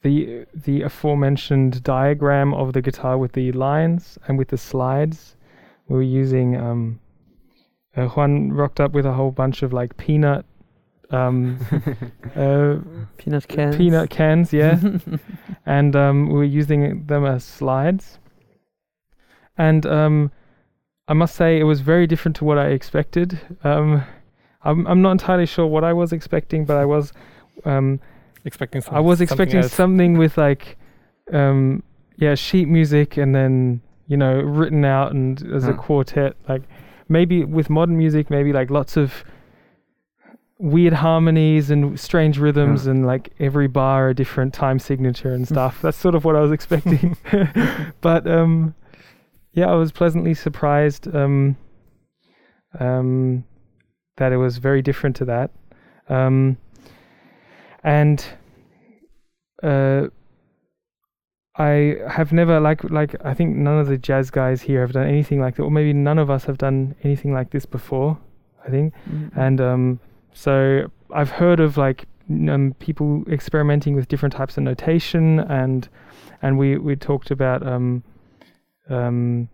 the 0.02 0.46
the 0.54 0.82
aforementioned 0.82 1.82
diagram 1.82 2.54
of 2.54 2.72
the 2.72 2.80
guitar 2.80 3.18
with 3.18 3.32
the 3.32 3.50
lines 3.50 4.16
and 4.28 4.38
with 4.38 4.50
the 4.50 4.58
slides. 4.58 5.34
We 5.88 5.96
were 5.96 6.02
using 6.02 6.56
um, 6.56 7.00
uh, 7.96 8.06
Juan 8.06 8.52
rocked 8.52 8.78
up 8.78 8.92
with 8.92 9.06
a 9.06 9.14
whole 9.14 9.32
bunch 9.32 9.64
of 9.64 9.72
like 9.72 9.96
peanut 9.96 10.46
um, 11.10 11.58
uh, 12.36 12.76
peanut 13.16 13.48
cans. 13.48 13.76
Peanut 13.76 14.10
cans, 14.10 14.52
yeah. 14.52 14.80
and 15.66 15.96
um, 15.96 16.28
we 16.28 16.34
were 16.34 16.44
using 16.44 17.06
them 17.06 17.24
as 17.24 17.44
slides. 17.44 18.18
And 19.58 19.84
um, 19.86 20.32
I 21.08 21.12
must 21.12 21.34
say, 21.34 21.58
it 21.58 21.64
was 21.64 21.80
very 21.80 22.06
different 22.06 22.36
to 22.36 22.44
what 22.44 22.58
I 22.58 22.68
expected. 22.68 23.40
Um, 23.64 24.04
I'm 24.62 24.86
I'm 24.86 25.02
not 25.02 25.12
entirely 25.12 25.46
sure 25.46 25.66
what 25.66 25.84
I 25.84 25.92
was 25.92 26.12
expecting, 26.12 26.64
but 26.64 26.76
I 26.76 26.84
was 26.84 27.12
um, 27.64 28.00
expecting. 28.44 28.80
Some, 28.80 28.94
I 28.94 29.00
was 29.00 29.20
expecting 29.20 29.62
something, 29.62 29.76
something 29.76 30.18
with 30.18 30.36
like, 30.38 30.78
um, 31.32 31.82
yeah, 32.16 32.34
sheet 32.34 32.68
music, 32.68 33.16
and 33.16 33.34
then 33.34 33.80
you 34.06 34.16
know 34.16 34.40
written 34.40 34.84
out 34.84 35.12
and 35.12 35.42
as 35.52 35.64
huh. 35.64 35.72
a 35.72 35.74
quartet. 35.74 36.36
Like 36.48 36.62
maybe 37.08 37.44
with 37.44 37.70
modern 37.70 37.96
music, 37.96 38.30
maybe 38.30 38.52
like 38.52 38.70
lots 38.70 38.96
of 38.96 39.24
weird 40.60 40.92
harmonies 40.92 41.70
and 41.70 41.98
strange 41.98 42.38
rhythms 42.38 42.86
and 42.86 43.06
like 43.06 43.32
every 43.40 43.66
bar 43.66 44.10
a 44.10 44.14
different 44.14 44.52
time 44.52 44.78
signature 44.78 45.32
and 45.32 45.48
stuff. 45.48 45.80
That's 45.80 45.96
sort 45.96 46.14
of 46.14 46.24
what 46.24 46.36
I 46.36 46.40
was 46.40 46.52
expecting. 46.52 47.16
but 48.02 48.26
um 48.26 48.74
yeah, 49.52 49.68
I 49.68 49.74
was 49.74 49.90
pleasantly 49.90 50.34
surprised 50.34 51.08
um 51.14 51.56
um 52.78 53.44
that 54.18 54.32
it 54.32 54.36
was 54.36 54.58
very 54.58 54.82
different 54.82 55.16
to 55.16 55.24
that. 55.24 55.50
Um 56.08 56.58
and 57.82 58.22
uh 59.62 60.08
I 61.56 61.96
have 62.06 62.32
never 62.32 62.60
like 62.60 62.84
like 62.84 63.16
I 63.24 63.32
think 63.32 63.56
none 63.56 63.78
of 63.78 63.86
the 63.86 63.96
jazz 63.96 64.30
guys 64.30 64.60
here 64.60 64.82
have 64.82 64.92
done 64.92 65.06
anything 65.06 65.40
like 65.40 65.56
that, 65.56 65.62
or 65.62 65.70
maybe 65.70 65.94
none 65.94 66.18
of 66.18 66.30
us 66.30 66.44
have 66.44 66.58
done 66.58 66.94
anything 67.02 67.32
like 67.32 67.50
this 67.50 67.64
before. 67.64 68.18
I 68.64 68.68
think, 68.68 68.94
mm-hmm. 69.08 69.40
and 69.40 69.60
um, 69.60 70.00
so 70.32 70.90
I've 71.14 71.30
heard 71.30 71.60
of 71.60 71.76
like 71.76 72.06
um, 72.30 72.74
people 72.78 73.24
experimenting 73.30 73.94
with 73.94 74.08
different 74.08 74.34
types 74.34 74.56
of 74.56 74.62
notation, 74.62 75.40
and 75.40 75.88
and 76.42 76.58
we 76.58 76.78
we 76.78 76.96
talked 76.96 77.30
about 77.30 77.66
um, 77.66 78.02
um, 78.88 79.48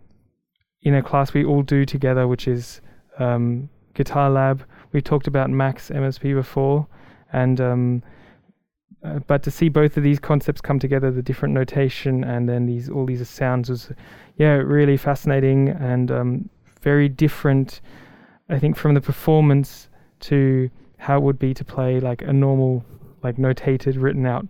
in 0.81 0.95
a 0.95 1.01
class 1.01 1.33
we 1.33 1.43
all 1.43 1.63
do 1.63 1.85
together, 1.85 2.27
which 2.27 2.47
is 2.47 2.81
um, 3.19 3.69
Guitar 3.93 4.29
Lab. 4.29 4.63
We 4.91 5.01
talked 5.01 5.27
about 5.27 5.49
Max 5.49 5.89
MSP 5.89 6.35
before, 6.35 6.87
and 7.33 7.59
um, 7.59 8.03
uh, 9.03 9.19
but 9.19 9.43
to 9.43 9.51
see 9.51 9.69
both 9.69 9.97
of 9.97 10.03
these 10.03 10.19
concepts 10.19 10.61
come 10.61 10.79
together, 10.79 11.11
the 11.11 11.21
different 11.21 11.53
notation 11.53 12.23
and 12.23 12.47
then 12.49 12.65
these 12.65 12.89
all 12.89 13.05
these 13.05 13.27
sounds 13.27 13.69
was, 13.69 13.91
yeah, 14.37 14.53
really 14.53 14.97
fascinating 14.97 15.69
and 15.69 16.11
um, 16.11 16.49
very 16.81 17.09
different. 17.09 17.81
I 18.49 18.59
think 18.59 18.77
from 18.77 18.93
the 18.93 19.01
performance 19.01 19.89
to 20.21 20.69
how 20.97 21.17
it 21.17 21.23
would 21.23 21.39
be 21.39 21.53
to 21.53 21.63
play 21.63 21.99
like 21.99 22.21
a 22.21 22.33
normal, 22.33 22.83
like 23.23 23.37
notated, 23.37 24.01
written 24.01 24.25
out 24.25 24.47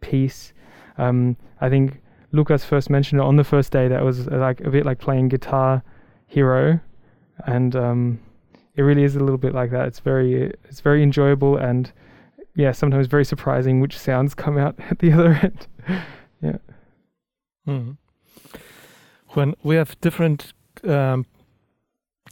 piece. 0.00 0.52
Um, 0.98 1.36
I 1.60 1.68
think 1.68 2.00
Lucas 2.32 2.64
first 2.64 2.90
mentioned 2.90 3.20
it 3.20 3.24
on 3.24 3.36
the 3.36 3.44
first 3.44 3.72
day. 3.72 3.88
That 3.88 4.04
was 4.04 4.28
uh, 4.28 4.36
like 4.38 4.60
a 4.60 4.70
bit 4.70 4.84
like 4.84 4.98
playing 4.98 5.28
Guitar 5.28 5.82
Hero, 6.26 6.80
and 7.46 7.76
um, 7.76 8.20
it 8.76 8.82
really 8.82 9.04
is 9.04 9.16
a 9.16 9.20
little 9.20 9.38
bit 9.38 9.54
like 9.54 9.70
that. 9.70 9.86
It's 9.86 10.00
very, 10.00 10.52
it's 10.64 10.80
very 10.80 11.02
enjoyable 11.02 11.56
and 11.56 11.92
yeah, 12.56 12.72
sometimes 12.72 13.06
very 13.06 13.24
surprising 13.24 13.80
which 13.80 13.98
sounds 13.98 14.34
come 14.44 14.58
out 14.58 14.76
at 14.90 14.98
the 14.98 15.12
other 15.12 15.40
end. 15.42 15.66
yeah. 16.42 16.58
Mm. 17.66 17.96
When 19.30 19.54
we 19.62 19.76
have 19.76 20.00
different 20.00 20.52
um, 20.84 21.26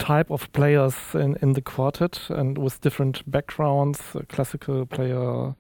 type 0.03 0.31
of 0.33 0.53
players 0.53 0.97
in, 1.15 1.37
in 1.43 1.53
the 1.53 1.61
quartet 1.61 2.21
and 2.29 2.59
with 2.59 2.81
different 2.81 3.23
backgrounds, 3.31 4.01
a 4.15 4.27
classical 4.27 4.85
player, 4.85 5.55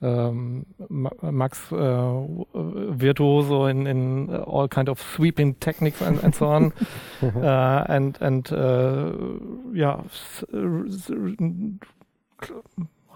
um, 0.00 0.64
Max 0.88 1.70
uh, 1.70 2.26
virtuoso 2.54 3.66
in, 3.66 3.86
in 3.86 4.34
all 4.36 4.68
kind 4.68 4.88
of 4.88 5.00
sweeping 5.14 5.54
techniques 5.54 6.00
and, 6.00 6.18
and 6.24 6.34
so 6.34 6.46
on, 6.46 6.72
uh, 7.22 7.84
and 7.88 8.18
and 8.20 8.52
uh, 8.52 9.12
yeah, 9.72 10.00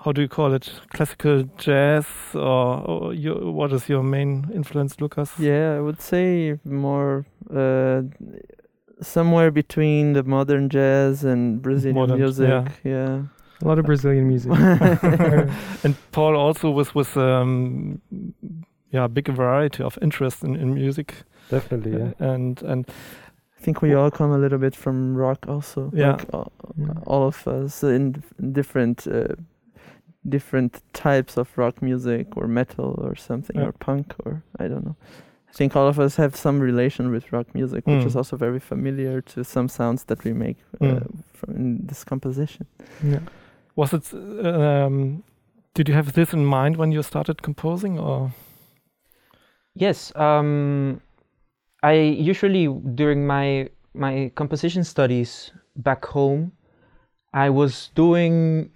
how 0.05 0.13
do 0.13 0.21
you 0.21 0.29
call 0.29 0.55
it? 0.55 0.71
Classical 0.95 1.45
jazz, 1.57 2.07
or, 2.35 2.81
or 2.87 3.15
your, 3.15 3.53
what 3.53 3.73
is 3.73 3.89
your 3.89 4.03
main 4.03 4.51
influence, 4.55 5.01
Lucas? 5.01 5.33
Yeah, 5.39 5.77
I 5.77 5.81
would 5.81 6.01
say 6.01 6.59
more 6.65 7.27
uh, 7.51 8.03
somewhere 9.01 9.51
between 9.51 10.13
the 10.13 10.23
modern 10.23 10.69
jazz 10.69 11.25
and 11.25 11.63
Brazilian 11.63 11.97
modern, 11.97 12.19
music. 12.19 12.49
Yeah. 12.49 12.69
yeah. 12.85 13.23
A 13.61 13.67
lot 13.67 13.79
of 13.79 13.87
Brazilian 13.87 14.29
music. 14.29 14.53
and 15.85 15.97
Paul 16.13 16.37
also 16.37 16.71
was 16.71 16.95
with 16.95 17.17
um, 17.17 18.01
yeah, 18.91 19.07
big 19.07 19.29
variety 19.29 19.83
of 19.83 19.99
interest 20.01 20.43
in, 20.43 20.57
in 20.57 20.75
music. 20.75 21.15
Definitely, 21.51 21.99
yeah. 21.99 22.13
And 22.19 22.63
and 22.63 22.89
I 23.59 23.61
think 23.61 23.83
we 23.83 23.95
all 23.95 24.11
come 24.11 24.31
a 24.31 24.39
little 24.39 24.59
bit 24.59 24.77
from 24.77 25.17
rock 25.17 25.47
also. 25.49 25.91
Yeah. 25.93 26.13
Like 26.13 26.27
all, 26.33 26.53
yeah. 26.77 26.93
all, 27.07 27.27
of 27.27 27.49
us 27.49 27.83
in 27.83 28.23
different 28.53 29.07
uh, 29.07 29.35
different 30.29 30.83
types 30.93 31.37
of 31.37 31.49
rock 31.57 31.83
music 31.83 32.37
or 32.37 32.47
metal 32.47 32.95
or 32.99 33.17
something 33.17 33.57
yeah. 33.57 33.67
or 33.67 33.73
punk 33.73 34.15
or 34.25 34.43
I 34.59 34.69
don't 34.69 34.85
know. 34.85 34.97
I 35.51 35.53
think 35.53 35.75
all 35.77 35.89
of 35.89 35.99
us 35.99 36.17
have 36.17 36.37
some 36.37 36.61
relation 36.61 37.11
with 37.11 37.33
rock 37.33 37.55
music, 37.55 37.87
which 37.87 38.03
mm. 38.03 38.07
is 38.07 38.17
also 38.17 38.37
very 38.37 38.61
familiar 38.61 39.21
to 39.23 39.45
some 39.45 39.69
sounds 39.69 40.05
that 40.05 40.23
we 40.25 40.33
make 40.33 40.59
uh, 40.81 40.85
mm. 40.85 41.25
from 41.33 41.57
in 41.57 41.87
this 41.87 42.05
composition. 42.05 42.67
Yeah. 43.03 43.21
Was 43.77 43.93
it? 43.93 44.13
Um, 44.13 45.23
did 45.75 45.89
you 45.89 45.95
have 45.95 46.13
this 46.13 46.33
in 46.33 46.45
mind 46.45 46.77
when 46.77 46.93
you 46.93 47.03
started 47.03 47.43
composing, 47.43 47.99
or? 47.99 48.33
Yes, 49.75 50.15
um, 50.17 51.01
I 51.83 51.93
usually 51.93 52.67
during 52.95 53.27
my 53.27 53.71
my 53.95 54.31
composition 54.35 54.85
studies 54.85 55.51
back 55.77 56.05
home, 56.05 56.53
I 57.33 57.51
was 57.51 57.91
doing 57.95 58.71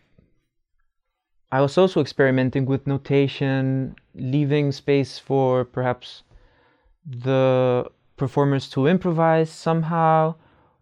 I 1.52 1.60
was 1.60 1.76
also 1.76 2.00
experimenting 2.00 2.64
with 2.64 2.86
notation, 2.86 3.94
leaving 4.14 4.72
space 4.72 5.18
for 5.18 5.66
perhaps 5.66 6.22
the 7.04 7.90
performers 8.16 8.68
to 8.70 8.86
improvise 8.86 9.50
somehow 9.50 10.34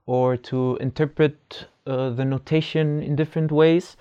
or 0.07 0.37
to 0.37 0.77
interpret 0.81 1.67
uh, 1.87 2.11
the 2.11 2.25
notation 2.25 3.03
in 3.03 3.17
different 3.17 3.53
ways. 3.53 3.97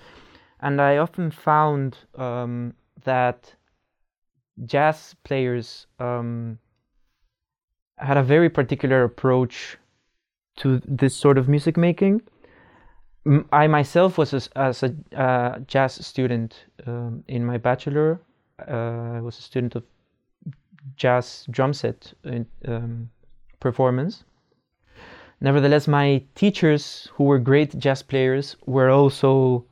And 0.60 0.80
I 0.80 0.98
often 0.98 1.30
found 1.30 1.96
um, 2.16 2.74
that 3.04 3.54
jazz 4.66 5.14
players 5.24 5.86
um, 5.98 6.58
had 7.96 8.16
a 8.16 8.22
very 8.22 8.50
particular 8.50 9.04
approach 9.04 9.78
to 10.56 10.80
this 10.84 11.14
sort 11.14 11.38
of 11.38 11.48
music 11.48 11.76
making. 11.76 12.22
I 13.52 13.66
myself 13.66 14.18
was 14.18 14.48
as 14.56 14.82
a 14.82 14.94
uh, 15.16 15.58
jazz 15.60 16.04
student 16.06 16.64
um, 16.86 17.22
in 17.28 17.44
my 17.44 17.58
bachelor. 17.58 18.20
Uh, 18.66 19.16
I 19.16 19.20
was 19.20 19.38
a 19.38 19.42
student 19.42 19.74
of 19.74 19.84
jazz 20.96 21.46
drum 21.50 21.72
set 21.72 22.12
um, 22.66 23.10
performance. 23.60 24.24
Nevertheless, 25.40 25.88
my 25.88 26.22
teachers, 26.34 27.08
who 27.14 27.24
were 27.24 27.38
great 27.38 27.78
jazz 27.78 28.02
players, 28.02 28.56
were 28.66 28.90
also 28.90 29.64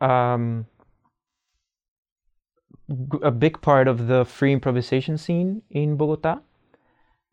um, 0.00 0.66
a 3.22 3.30
big 3.30 3.60
part 3.60 3.86
of 3.86 4.08
the 4.08 4.24
free 4.24 4.52
improvisation 4.52 5.16
scene 5.16 5.62
in 5.70 5.96
Bogota. 5.96 6.40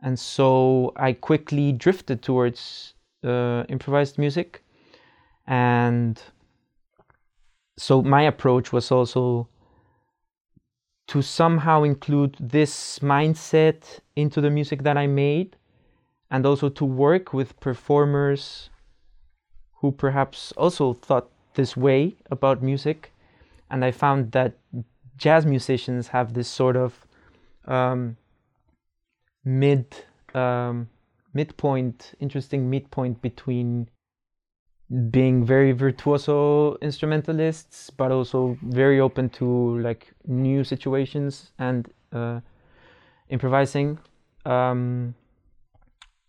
And 0.03 0.19
so 0.19 0.93
I 0.95 1.13
quickly 1.13 1.71
drifted 1.71 2.21
towards 2.21 2.93
uh, 3.23 3.63
improvised 3.69 4.19
music 4.19 4.61
and 5.47 6.21
so 7.77 8.01
my 8.01 8.23
approach 8.23 8.71
was 8.71 8.91
also 8.91 9.47
to 11.07 11.21
somehow 11.21 11.83
include 11.83 12.35
this 12.39 12.99
mindset 12.99 13.99
into 14.15 14.41
the 14.41 14.49
music 14.49 14.83
that 14.83 14.97
I 14.97 15.07
made 15.07 15.55
and 16.31 16.45
also 16.45 16.69
to 16.69 16.85
work 16.85 17.33
with 17.33 17.59
performers 17.59 18.69
who 19.75 19.91
perhaps 19.91 20.51
also 20.53 20.93
thought 20.93 21.29
this 21.53 21.77
way 21.77 22.15
about 22.31 22.63
music. 22.63 23.11
And 23.69 23.85
I 23.85 23.91
found 23.91 24.31
that 24.31 24.53
jazz 25.17 25.45
musicians 25.45 26.07
have 26.09 26.33
this 26.33 26.47
sort 26.47 26.75
of 26.75 27.05
um, 27.65 28.17
mid 29.43 29.85
um, 30.33 30.89
midpoint, 31.33 32.13
interesting 32.19 32.69
midpoint 32.69 33.21
between 33.21 33.89
being 35.09 35.43
very 35.43 35.71
virtuoso 35.71 36.75
instrumentalists, 36.81 37.89
but 37.89 38.11
also 38.11 38.57
very 38.61 38.99
open 38.99 39.29
to 39.29 39.79
like 39.79 40.13
new 40.27 40.63
situations 40.63 41.51
and 41.57 41.87
uh, 42.13 42.39
improvising. 43.29 43.97
Um, 44.45 45.15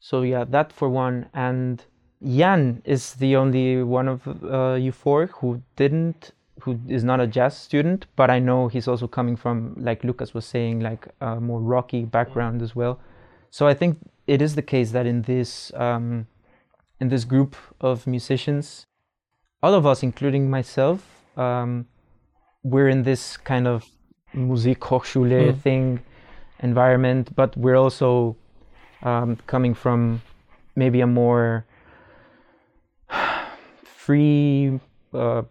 so 0.01 0.23
yeah, 0.23 0.45
that 0.45 0.73
for 0.73 0.88
one. 0.88 1.27
And 1.35 1.85
Jan 2.25 2.81
is 2.85 3.14
the 3.14 3.37
only 3.37 3.83
one 3.83 4.09
of 4.09 4.27
uh, 4.42 4.75
you 4.75 4.90
four 4.92 5.27
who 5.27 5.61
didn't, 5.77 6.33
who 6.61 6.81
is 6.88 7.05
not 7.05 7.21
a 7.21 7.27
jazz 7.27 7.57
student, 7.57 8.07
but 8.16 8.31
I 8.31 8.38
know 8.38 8.69
he's 8.69 8.88
also 8.88 9.07
coming 9.07 9.37
from, 9.37 9.77
like 9.79 10.03
Lucas 10.03 10.33
was 10.33 10.47
saying, 10.47 10.81
like 10.81 11.09
a 11.21 11.38
more 11.40 11.61
rocky 11.61 12.05
background 12.05 12.62
as 12.62 12.75
well. 12.75 12.99
So 13.51 13.66
I 13.66 13.75
think 13.75 13.99
it 14.27 14.40
is 14.40 14.55
the 14.55 14.62
case 14.62 14.92
that 14.92 15.05
in 15.05 15.23
this 15.23 15.73
um, 15.75 16.27
in 17.01 17.09
this 17.09 17.25
group 17.25 17.57
of 17.81 18.07
musicians, 18.07 18.87
all 19.63 19.75
of 19.75 19.87
us, 19.87 20.03
including 20.03 20.51
myself, 20.51 21.23
um, 21.37 21.87
we're 22.63 22.89
in 22.89 23.03
this 23.03 23.37
kind 23.37 23.67
of 23.67 23.85
Musikhochschule 24.35 25.53
mm. 25.53 25.61
thing 25.61 26.01
environment, 26.61 27.35
but 27.35 27.57
we're 27.57 27.77
also 27.77 28.37
um, 29.03 29.37
coming 29.47 29.75
from 29.75 30.23
maybe 30.75 31.01
a 31.01 31.07
more 31.07 31.67
free, 33.85 34.81
uh, 35.15 35.43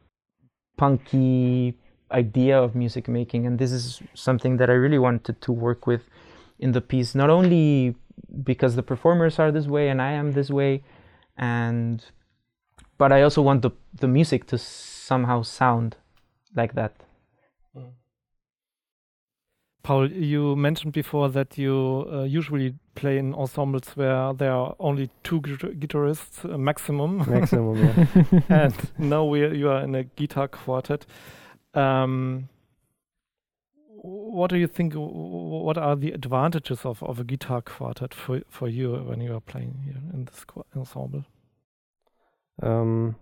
punky 0.78 1.78
idea 2.12 2.62
of 2.62 2.76
music 2.76 3.08
making, 3.08 3.46
and 3.46 3.58
this 3.60 3.72
is 3.72 4.02
something 4.14 4.58
that 4.58 4.70
I 4.70 4.74
really 4.74 5.00
wanted 5.00 5.42
to 5.42 5.52
work 5.52 5.88
with 5.88 6.04
in 6.60 6.72
the 6.72 6.82
piece, 6.82 7.16
not 7.16 7.30
only 7.30 7.96
because 8.44 8.76
the 8.76 8.84
performers 8.84 9.40
are 9.40 9.52
this 9.52 9.68
way 9.68 9.90
and 9.90 10.02
I 10.02 10.12
am 10.12 10.34
this 10.34 10.50
way, 10.50 10.84
and 11.38 12.04
but 12.98 13.12
I 13.12 13.22
also 13.22 13.42
want 13.42 13.62
the 13.62 13.72
the 14.00 14.08
music 14.08 14.48
to 14.48 14.58
somehow 14.58 15.44
sound 15.44 15.98
like 16.56 16.74
that. 16.76 16.94
Mm. 17.76 17.92
Paul, 19.84 20.12
you 20.12 20.56
mentioned 20.56 20.94
before 20.94 21.30
that 21.30 21.58
you 21.58 22.08
uh, 22.12 22.24
usually 22.24 22.76
play 22.96 23.18
in 23.18 23.34
ensembles 23.36 23.90
where 23.96 24.34
there 24.34 24.52
are 24.52 24.76
only 24.80 25.10
two 25.24 25.42
guitarists 25.42 26.46
uh, 26.46 26.58
maximum. 26.58 27.18
Maximum, 27.30 27.78
yeah. 27.78 28.42
and 28.50 28.74
now 28.98 29.26
we 29.26 29.56
you 29.56 29.70
are 29.70 29.82
in 29.82 29.96
a 29.96 30.04
guitar 30.04 30.48
quartet. 30.48 31.06
Um, 31.74 32.48
what 34.06 34.50
do 34.50 34.58
you 34.58 34.68
think? 34.68 34.94
What 34.96 35.78
are 35.78 35.96
the 35.96 36.12
advantages 36.12 36.86
of, 36.86 37.02
of 37.04 37.20
a 37.20 37.24
guitar 37.24 37.62
quartet 37.62 38.14
for 38.14 38.42
for 38.50 38.68
you 38.68 38.94
when 38.94 39.22
you 39.22 39.36
are 39.36 39.42
playing 39.42 39.82
here 39.84 40.02
in 40.14 40.26
this 40.26 40.46
ensemble? 40.76 41.26
Um, 42.62 43.16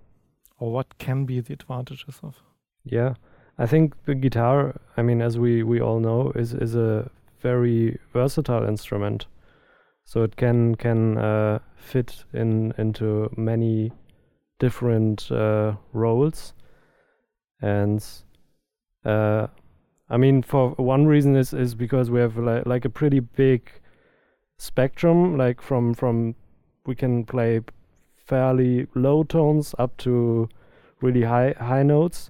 or 0.60 0.72
what 0.72 0.98
can 0.98 1.26
be 1.26 1.40
the 1.40 1.54
advantages 1.54 2.20
of? 2.24 2.36
Yeah, 2.84 3.16
I 3.58 3.66
think 3.68 3.94
the 4.06 4.16
guitar. 4.16 4.80
I 4.98 5.02
mean, 5.02 5.22
as 5.22 5.38
we 5.38 5.64
we 5.64 5.82
all 5.82 6.00
know, 6.00 6.32
is 6.36 6.54
is 6.54 6.76
a 6.76 7.10
very 7.42 8.00
versatile 8.12 8.68
instrument, 8.68 9.28
so 10.04 10.24
it 10.24 10.36
can 10.36 10.76
can 10.76 11.18
uh, 11.18 11.60
fit 11.76 12.26
in 12.34 12.74
into 12.78 13.30
many 13.38 13.92
different 14.60 15.32
uh, 15.32 15.76
roles, 15.94 16.54
and 17.62 18.06
uh, 19.06 19.48
I 20.14 20.18
mean, 20.18 20.44
for 20.44 20.70
one 20.78 21.08
reason 21.08 21.36
is 21.36 21.54
is 21.54 21.74
because 21.74 22.12
we 22.12 22.20
have 22.20 22.38
li- 22.38 22.62
like 22.68 22.86
a 22.86 22.90
pretty 22.90 23.20
big 23.20 23.72
spectrum, 24.60 25.38
like 25.38 25.60
from 25.60 25.96
from 25.96 26.36
we 26.86 26.94
can 26.94 27.26
play 27.26 27.62
fairly 28.28 28.88
low 28.94 29.24
tones 29.24 29.74
up 29.80 29.98
to 29.98 30.50
really 31.02 31.24
high 31.24 31.56
high 31.60 31.82
notes. 31.82 32.30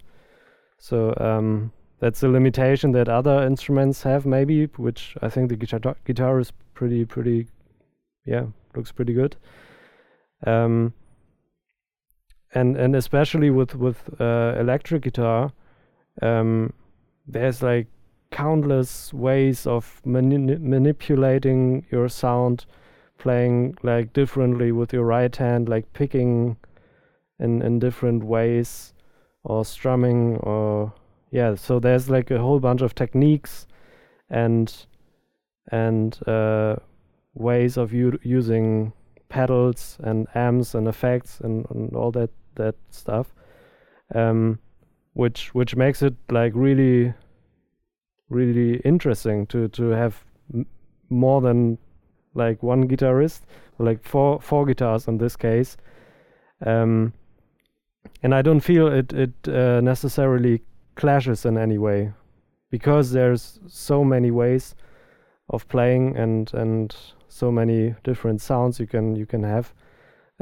So 0.77 1.13
um, 1.17 1.73
that's 1.99 2.23
a 2.23 2.29
limitation 2.29 2.93
that 2.93 3.09
other 3.09 3.43
instruments 3.43 4.03
have, 4.03 4.25
maybe, 4.25 4.67
which 4.77 5.17
I 5.21 5.27
think 5.27 5.49
the 5.49 5.57
guitar 5.57 5.97
guitar 6.05 6.39
is 6.39 6.51
pretty 6.73 7.03
pretty, 7.03 7.47
yeah, 8.25 8.45
looks 8.75 8.93
pretty 8.93 9.13
good. 9.13 9.35
Um, 10.47 10.93
and 12.53 12.77
and 12.77 12.95
especially 12.95 13.49
with 13.49 13.75
with 13.75 14.09
uh, 14.21 14.55
electric 14.57 15.03
guitar, 15.03 15.51
um, 16.21 16.71
there's 17.27 17.62
like 17.62 17.88
countless 18.31 19.13
ways 19.13 19.67
of 19.67 20.01
mani- 20.05 20.57
manipulating 20.57 21.86
your 21.91 22.09
sound 22.09 22.65
playing 23.17 23.77
like 23.83 24.12
differently 24.13 24.71
with 24.71 24.91
your 24.91 25.05
right 25.05 25.36
hand 25.36 25.69
like 25.69 25.91
picking 25.93 26.57
in 27.39 27.62
in 27.62 27.79
different 27.79 28.23
ways 28.23 28.93
or 29.43 29.63
strumming 29.63 30.38
or 30.38 30.91
yeah 31.31 31.53
so 31.55 31.79
there's 31.79 32.09
like 32.09 32.31
a 32.31 32.39
whole 32.39 32.59
bunch 32.59 32.81
of 32.81 32.95
techniques 32.95 33.67
and 34.29 34.86
and 35.71 36.19
uh, 36.27 36.75
ways 37.33 37.77
of 37.77 37.93
using 37.93 38.93
pedals 39.29 39.97
and 40.03 40.27
amps 40.36 40.75
and 40.75 40.88
effects 40.88 41.39
and, 41.39 41.65
and 41.69 41.95
all 41.95 42.12
that 42.12 42.29
that 42.55 42.75
stuff. 42.89 43.33
Um, 44.13 44.59
which 45.13 45.54
which 45.54 45.76
makes 45.76 46.02
it 46.02 46.15
like 46.30 46.54
really 46.56 47.13
really 48.30 48.78
interesting 48.86 49.45
to 49.47 49.67
to 49.69 49.89
have 49.89 50.23
more 51.10 51.41
than 51.41 51.78
like 52.34 52.63
one 52.63 52.88
guitarist 52.88 53.41
like 53.80 54.04
four 54.04 54.39
four 54.41 54.65
guitars 54.65 55.08
in 55.08 55.17
this 55.17 55.36
case. 55.36 55.78
Um, 56.65 57.13
and 58.21 58.34
I 58.34 58.41
don't 58.41 58.60
feel 58.60 58.88
it 58.88 59.13
it 59.13 59.34
uh, 59.47 59.82
necessarily 59.82 60.62
clashes 60.95 61.45
in 61.45 61.58
any 61.58 61.78
way 61.78 62.13
because 62.69 63.12
there's 63.12 63.60
so 63.67 64.04
many 64.04 64.32
ways 64.32 64.76
of 65.49 65.67
playing 65.67 66.15
and 66.17 66.54
and 66.54 66.95
so 67.28 67.52
many 67.52 67.95
different 68.04 68.41
sounds 68.41 68.80
you 68.80 68.88
can 68.88 69.15
you 69.15 69.26
can 69.26 69.43
have. 69.43 69.73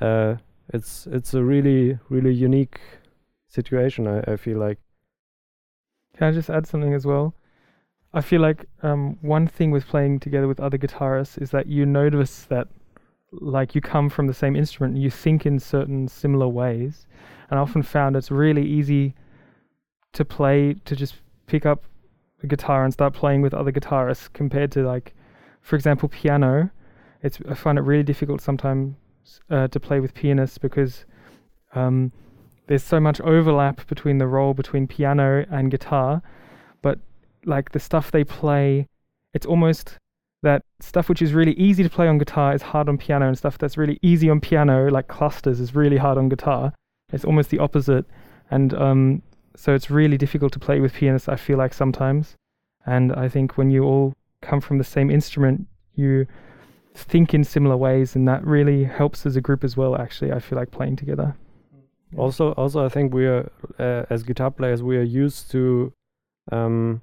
Uh, 0.01 0.35
it's 0.73 1.07
it's 1.07 1.33
a 1.33 1.43
really 1.43 1.97
really 2.09 2.33
unique 2.33 2.79
situation. 3.51 4.07
I, 4.07 4.33
I 4.33 4.35
feel 4.37 4.57
like. 4.57 4.79
Can 6.17 6.27
I 6.27 6.31
just 6.31 6.49
add 6.49 6.67
something 6.67 6.93
as 6.93 7.05
well? 7.05 7.35
I 8.13 8.21
feel 8.21 8.41
like 8.41 8.65
um, 8.83 9.17
one 9.21 9.47
thing 9.47 9.71
with 9.71 9.87
playing 9.87 10.19
together 10.19 10.47
with 10.47 10.59
other 10.59 10.77
guitarists 10.77 11.41
is 11.41 11.51
that 11.51 11.67
you 11.67 11.85
notice 11.85 12.43
that 12.45 12.67
like 13.31 13.73
you 13.73 13.79
come 13.79 14.09
from 14.09 14.27
the 14.27 14.33
same 14.33 14.55
instrument 14.55 14.95
and 14.95 15.03
you 15.03 15.09
think 15.09 15.45
in 15.45 15.59
certain 15.59 16.07
similar 16.07 16.47
ways. 16.47 17.07
And 17.49 17.57
I 17.57 17.61
often 17.61 17.83
found 17.83 18.15
it's 18.15 18.31
really 18.31 18.65
easy 18.65 19.15
to 20.13 20.25
play 20.25 20.73
to 20.85 20.95
just 20.95 21.15
pick 21.47 21.65
up 21.65 21.85
a 22.43 22.47
guitar 22.47 22.83
and 22.83 22.91
start 22.91 23.13
playing 23.13 23.41
with 23.41 23.53
other 23.53 23.71
guitarists 23.71 24.31
compared 24.33 24.71
to 24.73 24.83
like, 24.83 25.13
for 25.61 25.75
example, 25.75 26.09
piano. 26.09 26.69
It's 27.23 27.39
I 27.47 27.53
find 27.53 27.77
it 27.77 27.83
really 27.83 28.03
difficult 28.03 28.41
sometimes 28.41 28.95
uh, 29.49 29.67
to 29.69 29.79
play 29.79 29.99
with 29.99 30.13
pianists 30.13 30.57
because 30.57 31.05
um, 31.73 32.11
there's 32.71 32.81
so 32.81 33.01
much 33.01 33.19
overlap 33.19 33.85
between 33.87 34.17
the 34.17 34.25
role 34.25 34.53
between 34.53 34.87
piano 34.87 35.45
and 35.51 35.69
guitar, 35.69 36.21
but 36.81 36.99
like 37.43 37.73
the 37.73 37.81
stuff 37.81 38.11
they 38.11 38.23
play, 38.23 38.87
it's 39.33 39.45
almost 39.45 39.97
that 40.41 40.63
stuff 40.79 41.09
which 41.09 41.21
is 41.21 41.33
really 41.33 41.51
easy 41.55 41.83
to 41.83 41.89
play 41.89 42.07
on 42.07 42.17
guitar 42.17 42.55
is 42.55 42.61
hard 42.61 42.87
on 42.87 42.97
piano, 42.97 43.27
and 43.27 43.37
stuff 43.37 43.57
that's 43.57 43.75
really 43.77 43.99
easy 44.01 44.29
on 44.29 44.39
piano, 44.39 44.89
like 44.89 45.09
clusters, 45.09 45.59
is 45.59 45.75
really 45.75 45.97
hard 45.97 46.17
on 46.17 46.29
guitar. 46.29 46.71
It's 47.11 47.25
almost 47.25 47.49
the 47.49 47.59
opposite, 47.59 48.05
and 48.49 48.73
um, 48.73 49.21
so 49.53 49.75
it's 49.75 49.91
really 49.91 50.17
difficult 50.17 50.53
to 50.53 50.59
play 50.59 50.79
with 50.79 50.93
pianists. 50.93 51.27
I 51.27 51.35
feel 51.35 51.57
like 51.57 51.73
sometimes, 51.73 52.37
and 52.85 53.11
I 53.11 53.27
think 53.27 53.57
when 53.57 53.69
you 53.69 53.83
all 53.83 54.13
come 54.41 54.61
from 54.61 54.77
the 54.77 54.85
same 54.85 55.11
instrument, 55.11 55.67
you 55.95 56.25
think 56.95 57.33
in 57.33 57.43
similar 57.43 57.75
ways, 57.75 58.15
and 58.15 58.25
that 58.29 58.47
really 58.47 58.85
helps 58.85 59.25
as 59.25 59.35
a 59.35 59.41
group 59.41 59.65
as 59.65 59.75
well. 59.75 59.97
Actually, 59.97 60.31
I 60.31 60.39
feel 60.39 60.57
like 60.57 60.71
playing 60.71 60.95
together. 60.95 61.35
Also, 62.17 62.51
also, 62.53 62.85
I 62.85 62.89
think 62.89 63.13
we 63.13 63.25
are 63.25 63.49
uh, 63.79 64.05
as 64.09 64.23
guitar 64.23 64.51
players 64.51 64.83
we 64.83 64.97
are 64.97 65.03
used 65.03 65.49
to 65.51 65.93
um, 66.51 67.01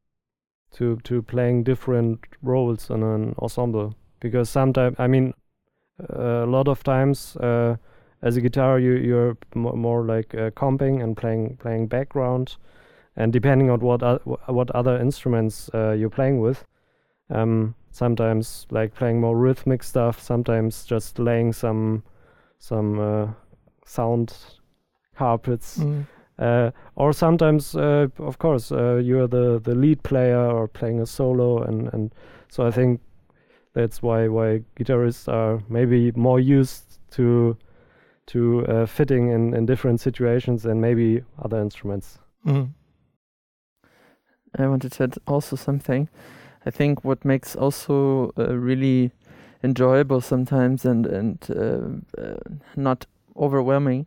to 0.72 0.96
to 1.04 1.22
playing 1.22 1.64
different 1.64 2.20
roles 2.42 2.90
in 2.90 3.02
an 3.02 3.34
ensemble 3.38 3.94
because 4.20 4.50
sometimes 4.50 4.96
I 4.98 5.06
mean 5.06 5.32
uh, 6.10 6.44
a 6.44 6.46
lot 6.46 6.68
of 6.68 6.84
times 6.84 7.36
uh, 7.36 7.76
as 8.22 8.36
a 8.36 8.40
guitar 8.40 8.78
you 8.78 8.92
you're 8.96 9.36
more 9.54 10.04
like 10.04 10.34
uh, 10.34 10.50
comping 10.50 11.02
and 11.02 11.16
playing 11.16 11.56
playing 11.56 11.86
background 11.86 12.56
and 13.16 13.32
depending 13.32 13.70
on 13.70 13.80
what 13.80 14.02
what 14.48 14.70
other 14.72 14.98
instruments 14.98 15.70
uh, 15.74 15.92
you're 15.92 16.10
playing 16.10 16.40
with. 16.40 16.64
Um, 17.30 17.74
sometimes 17.90 18.66
like 18.70 18.94
playing 18.94 19.20
more 19.20 19.36
rhythmic 19.36 19.82
stuff, 19.82 20.20
sometimes 20.20 20.84
just 20.84 21.18
laying 21.18 21.52
some 21.52 22.04
some 22.58 23.00
uh, 23.00 23.28
sound 23.84 24.34
carpets. 25.18 25.78
Mm. 25.78 26.06
Uh, 26.38 26.70
or 26.94 27.12
sometimes, 27.12 27.74
uh, 27.74 28.06
of 28.18 28.38
course, 28.38 28.70
uh, 28.70 28.96
you're 28.96 29.26
the, 29.26 29.60
the 29.64 29.74
lead 29.74 30.00
player 30.04 30.38
or 30.38 30.68
playing 30.68 31.00
a 31.00 31.06
solo, 31.06 31.62
and, 31.62 31.92
and 31.92 32.14
so 32.48 32.64
I 32.64 32.70
think 32.70 33.00
that's 33.74 34.02
why 34.02 34.28
why 34.28 34.62
guitarists 34.76 35.28
are 35.28 35.60
maybe 35.68 36.12
more 36.12 36.40
used 36.40 36.98
to 37.10 37.56
to 38.26 38.66
uh, 38.66 38.86
fitting 38.86 39.30
in, 39.30 39.54
in 39.54 39.66
different 39.66 40.00
situations 40.00 40.62
than 40.62 40.80
maybe 40.80 41.22
other 41.42 41.60
instruments. 41.60 42.18
Mm. 42.46 42.70
I 44.58 44.66
wanted 44.66 44.92
to 44.92 45.04
add 45.04 45.14
also 45.26 45.56
something. 45.56 46.08
I 46.66 46.70
think 46.70 47.04
what 47.04 47.24
makes 47.24 47.56
also 47.56 48.32
uh, 48.38 48.54
really 48.56 49.10
enjoyable 49.62 50.20
sometimes 50.20 50.84
and 50.84 51.06
and 51.06 51.38
uh, 51.50 52.22
uh, 52.22 52.36
not 52.76 53.06
overwhelming 53.36 54.06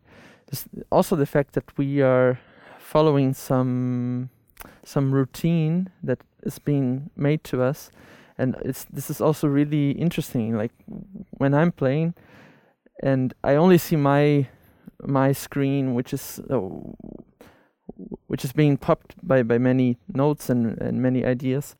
also 0.90 1.16
the 1.16 1.26
fact 1.26 1.54
that 1.54 1.76
we 1.78 2.02
are 2.02 2.38
following 2.78 3.34
some 3.34 4.30
some 4.84 5.12
routine 5.12 5.90
that 6.02 6.20
is 6.42 6.58
being 6.58 7.10
made 7.16 7.42
to 7.44 7.62
us. 7.62 7.90
And 8.38 8.56
it's 8.64 8.84
this 8.84 9.10
is 9.10 9.20
also 9.20 9.46
really 9.46 9.92
interesting 9.92 10.56
like 10.56 10.72
when 11.38 11.54
i'm 11.54 11.70
playing 11.70 12.14
and 13.02 13.34
i 13.44 13.54
only 13.54 13.78
see 13.78 13.94
my 13.94 14.48
my 15.02 15.32
screen 15.32 15.94
which 15.94 16.12
is 16.14 16.40
uh, 16.50 16.58
which 18.26 18.44
is 18.44 18.52
being 18.52 18.76
popped 18.76 19.14
by 19.22 19.42
by 19.42 19.58
many 19.58 19.98
notes 20.08 20.50
and 20.50 20.80
and 20.80 21.02
many 21.02 21.24
ideas. 21.24 21.76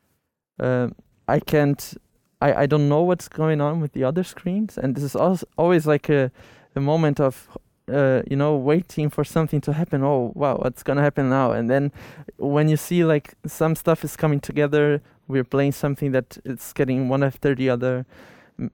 Uh, 0.61 0.89
I 1.27 1.41
can't 1.41 1.95
I, 2.41 2.63
I 2.63 2.67
don't 2.67 2.89
know 2.89 3.03
what's 3.03 3.29
going 3.29 3.61
on 3.61 3.81
with 3.81 3.93
the 3.93 4.05
other 4.05 4.25
screens. 4.25 4.77
And 4.77 4.95
this 4.95 5.05
is 5.05 5.17
also 5.17 5.47
always 5.57 5.87
like 5.87 6.09
a, 6.09 6.31
a 6.75 6.81
moment 6.81 7.21
of 7.21 7.49
uh, 7.91 8.23
you 8.31 8.37
know 8.37 8.57
waiting 8.57 9.09
for 9.09 9.25
something 9.25 9.61
to 9.63 9.73
happen. 9.73 10.03
Oh 10.03 10.33
wow 10.35 10.57
what's 10.57 10.83
gonna 10.83 11.03
happen 11.03 11.31
now? 11.31 11.53
And 11.53 11.71
then 11.71 11.93
when 12.37 12.69
you 12.69 12.77
see 12.77 13.05
like 13.05 13.35
some 13.47 13.75
stuff 13.75 14.05
is 14.05 14.17
coming 14.17 14.41
together 14.41 15.01
we're 15.29 15.45
playing 15.45 15.73
something 15.73 16.13
that 16.13 16.37
it's 16.45 16.73
getting 16.73 17.09
one 17.09 17.23
after 17.23 17.55
the 17.55 17.71
other 17.71 18.05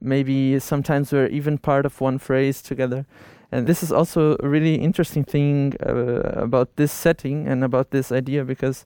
maybe 0.00 0.58
sometimes 0.58 1.12
we're 1.12 1.28
even 1.28 1.58
part 1.58 1.86
of 1.86 2.00
one 2.00 2.18
phrase 2.18 2.62
together. 2.62 3.06
And 3.50 3.66
this 3.66 3.82
is 3.82 3.90
also 3.90 4.36
a 4.40 4.48
really 4.48 4.74
interesting 4.74 5.24
thing 5.24 5.74
uh, 5.84 6.32
about 6.36 6.76
this 6.76 6.92
setting 6.92 7.46
and 7.46 7.64
about 7.64 7.90
this 7.90 8.12
idea 8.12 8.44
because 8.44 8.84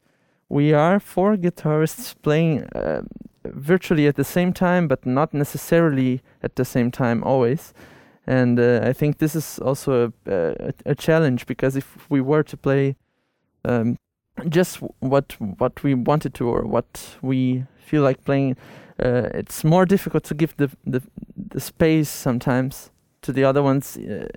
we 0.49 0.73
are 0.73 1.01
four 1.01 1.37
guitarists 1.37 2.15
playing 2.23 2.65
uh, 2.75 3.03
virtually 3.45 4.07
at 4.07 4.17
the 4.17 4.25
same 4.25 4.53
time, 4.53 4.87
but 4.87 5.05
not 5.05 5.35
necessarily 5.35 6.23
at 6.43 6.57
the 6.57 6.65
same 6.65 6.91
time 6.91 7.25
always. 7.25 7.75
And 8.27 8.59
uh, 8.61 8.81
I 8.85 8.93
think 8.93 9.19
this 9.19 9.35
is 9.35 9.59
also 9.59 10.13
a, 10.27 10.33
a, 10.33 10.73
a, 10.87 10.95
challenge 10.95 11.47
because 11.47 11.77
if 11.77 12.09
we 12.09 12.21
were 12.21 12.45
to 12.45 12.57
play 12.57 12.95
um, 13.65 13.97
just 14.49 14.77
what 15.01 15.37
what 15.41 15.83
we 15.83 15.95
wanted 15.95 16.33
to 16.35 16.49
or 16.49 16.63
what 16.63 17.17
we 17.21 17.65
feel 17.77 18.03
like 18.03 18.25
playing, 18.25 18.57
uh, 19.03 19.29
it's 19.35 19.65
more 19.65 19.85
difficult 19.85 20.25
to 20.25 20.35
give 20.35 20.57
the, 20.57 20.71
the 20.87 21.03
the 21.55 21.61
space 21.61 22.09
sometimes 22.09 22.91
to 23.23 23.33
the 23.33 23.45
other 23.45 23.63
ones 23.63 23.97
uh, 23.97 24.29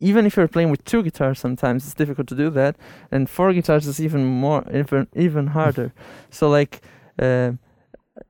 even 0.00 0.26
if 0.26 0.36
you're 0.36 0.48
playing 0.48 0.70
with 0.70 0.84
two 0.84 1.02
guitars 1.02 1.38
sometimes 1.38 1.84
it's 1.84 1.94
difficult 1.94 2.26
to 2.28 2.34
do 2.34 2.50
that. 2.50 2.76
And 3.12 3.30
four 3.30 3.52
guitars 3.52 3.86
is 3.86 4.00
even 4.00 4.24
more 4.24 4.64
even 4.74 5.06
even 5.14 5.48
harder. 5.48 5.92
So 6.30 6.48
like 6.50 6.82
uh, 7.18 7.52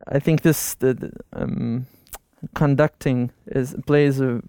i 0.07 0.19
think 0.19 0.43
this 0.43 0.75
the, 0.75 0.95
the 0.95 1.13
um, 1.33 1.87
conducting 2.55 3.31
is 3.47 3.75
plays 3.87 4.21
a 4.21 4.41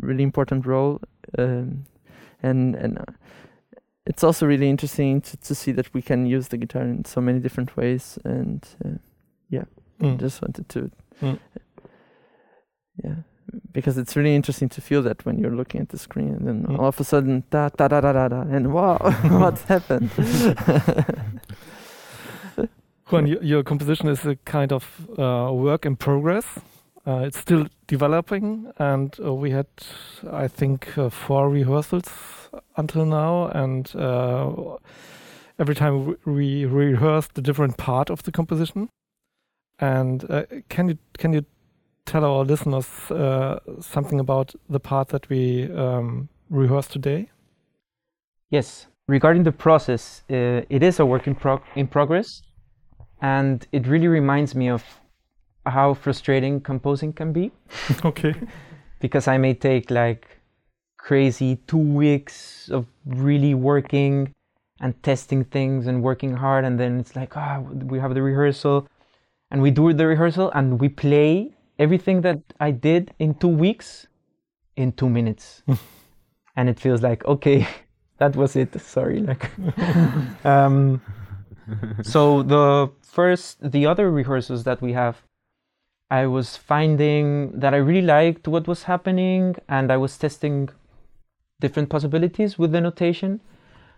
really 0.00 0.22
important 0.22 0.66
role 0.66 1.00
um, 1.38 1.84
and 2.42 2.74
and 2.74 2.98
uh, 2.98 3.04
it's 4.06 4.22
also 4.22 4.46
really 4.46 4.68
interesting 4.68 5.20
to, 5.20 5.36
to 5.38 5.54
see 5.54 5.72
that 5.72 5.92
we 5.94 6.02
can 6.02 6.26
use 6.26 6.48
the 6.48 6.56
guitar 6.56 6.82
in 6.82 7.04
so 7.04 7.20
many 7.20 7.38
different 7.38 7.76
ways 7.76 8.18
and 8.24 8.68
uh, 8.84 8.90
yeah 9.50 9.64
mm. 10.00 10.18
just 10.18 10.42
wanted 10.42 10.68
to 10.68 10.90
mm. 11.22 11.38
yeah 13.02 13.16
because 13.72 13.98
it's 13.98 14.16
really 14.16 14.34
interesting 14.34 14.68
to 14.68 14.80
feel 14.80 15.02
that 15.02 15.24
when 15.26 15.38
you're 15.38 15.54
looking 15.54 15.80
at 15.80 15.90
the 15.90 15.98
screen 15.98 16.30
and 16.30 16.46
then 16.46 16.64
mm. 16.64 16.78
all 16.78 16.88
of 16.88 16.98
a 16.98 17.04
sudden 17.04 17.44
da 17.50 17.68
da 17.68 17.88
da 17.88 18.00
da 18.00 18.12
da 18.12 18.28
da 18.28 18.40
and 18.40 18.72
wow 18.72 18.96
what 19.38 19.58
happened 19.68 20.10
Juan, 23.10 23.26
your 23.26 23.62
composition 23.62 24.08
is 24.08 24.24
a 24.24 24.36
kind 24.46 24.72
of 24.72 25.08
uh, 25.18 25.52
work 25.52 25.84
in 25.84 25.94
progress. 25.94 26.46
Uh, 27.06 27.24
it's 27.26 27.38
still 27.38 27.66
developing, 27.86 28.72
and 28.78 29.16
uh, 29.22 29.34
we 29.34 29.50
had, 29.50 29.66
I 30.30 30.48
think, 30.48 30.96
uh, 30.96 31.10
four 31.10 31.50
rehearsals 31.50 32.08
until 32.76 33.04
now, 33.04 33.48
and 33.48 33.94
every 35.58 35.74
time 35.74 36.16
we 36.24 36.64
rehearsed 36.64 37.38
a 37.38 37.42
different 37.42 37.76
part 37.76 38.10
of 38.10 38.22
the 38.22 38.32
composition. 38.32 38.88
And 39.78 40.24
uh, 40.30 40.44
can 40.68 40.88
you 40.88 40.98
can 41.18 41.32
you 41.32 41.44
tell 42.06 42.24
our 42.24 42.44
listeners 42.44 42.86
uh, 43.10 43.58
something 43.80 44.20
about 44.20 44.54
the 44.68 44.80
part 44.80 45.08
that 45.08 45.28
we 45.28 45.70
um, 45.72 46.28
rehearsed 46.50 46.92
today? 46.92 47.30
Yes. 48.50 48.86
Regarding 49.06 49.42
the 49.42 49.52
process, 49.52 50.22
uh, 50.30 50.62
it 50.70 50.82
is 50.82 50.98
a 50.98 51.04
work 51.04 51.26
in, 51.26 51.34
prog- 51.34 51.62
in 51.76 51.86
progress, 51.86 52.40
and 53.20 53.66
it 53.70 53.86
really 53.86 54.08
reminds 54.08 54.54
me 54.54 54.70
of 54.70 54.82
how 55.66 55.94
frustrating 55.94 56.60
composing 56.60 57.12
can 57.12 57.32
be. 57.32 57.52
okay. 58.04 58.34
because 59.00 59.28
I 59.28 59.38
may 59.38 59.54
take 59.54 59.90
like 59.90 60.40
crazy 60.98 61.56
two 61.66 61.76
weeks 61.76 62.70
of 62.70 62.86
really 63.04 63.54
working 63.54 64.32
and 64.80 65.00
testing 65.02 65.44
things 65.44 65.86
and 65.86 66.02
working 66.02 66.34
hard, 66.34 66.64
and 66.64 66.78
then 66.80 66.98
it's 66.98 67.14
like, 67.14 67.36
ah, 67.36 67.58
oh, 67.58 67.62
we 67.84 67.98
have 67.98 68.14
the 68.14 68.22
rehearsal, 68.22 68.88
and 69.50 69.62
we 69.62 69.70
do 69.70 69.92
the 69.92 70.06
rehearsal 70.06 70.50
and 70.52 70.80
we 70.80 70.88
play 70.88 71.54
everything 71.78 72.22
that 72.22 72.40
I 72.58 72.72
did 72.72 73.14
in 73.18 73.34
two 73.34 73.48
weeks 73.48 74.08
in 74.76 74.92
two 74.92 75.08
minutes. 75.08 75.62
and 76.56 76.68
it 76.68 76.80
feels 76.80 77.02
like, 77.02 77.24
okay, 77.24 77.66
that 78.18 78.34
was 78.36 78.56
it. 78.56 78.80
Sorry. 78.80 79.20
Like, 79.20 79.50
um, 80.44 81.00
so 82.02 82.42
the 82.42 82.90
first, 83.02 83.58
the 83.70 83.86
other 83.86 84.10
rehearsals 84.10 84.64
that 84.64 84.82
we 84.82 84.92
have, 84.92 85.22
I 86.20 86.26
was 86.26 86.56
finding 86.56 87.58
that 87.58 87.74
I 87.74 87.78
really 87.78 88.06
liked 88.06 88.46
what 88.46 88.68
was 88.68 88.84
happening 88.84 89.56
and 89.68 89.90
I 89.90 89.96
was 89.96 90.16
testing 90.16 90.68
different 91.60 91.88
possibilities 91.88 92.56
with 92.56 92.70
the 92.70 92.80
notation. 92.80 93.40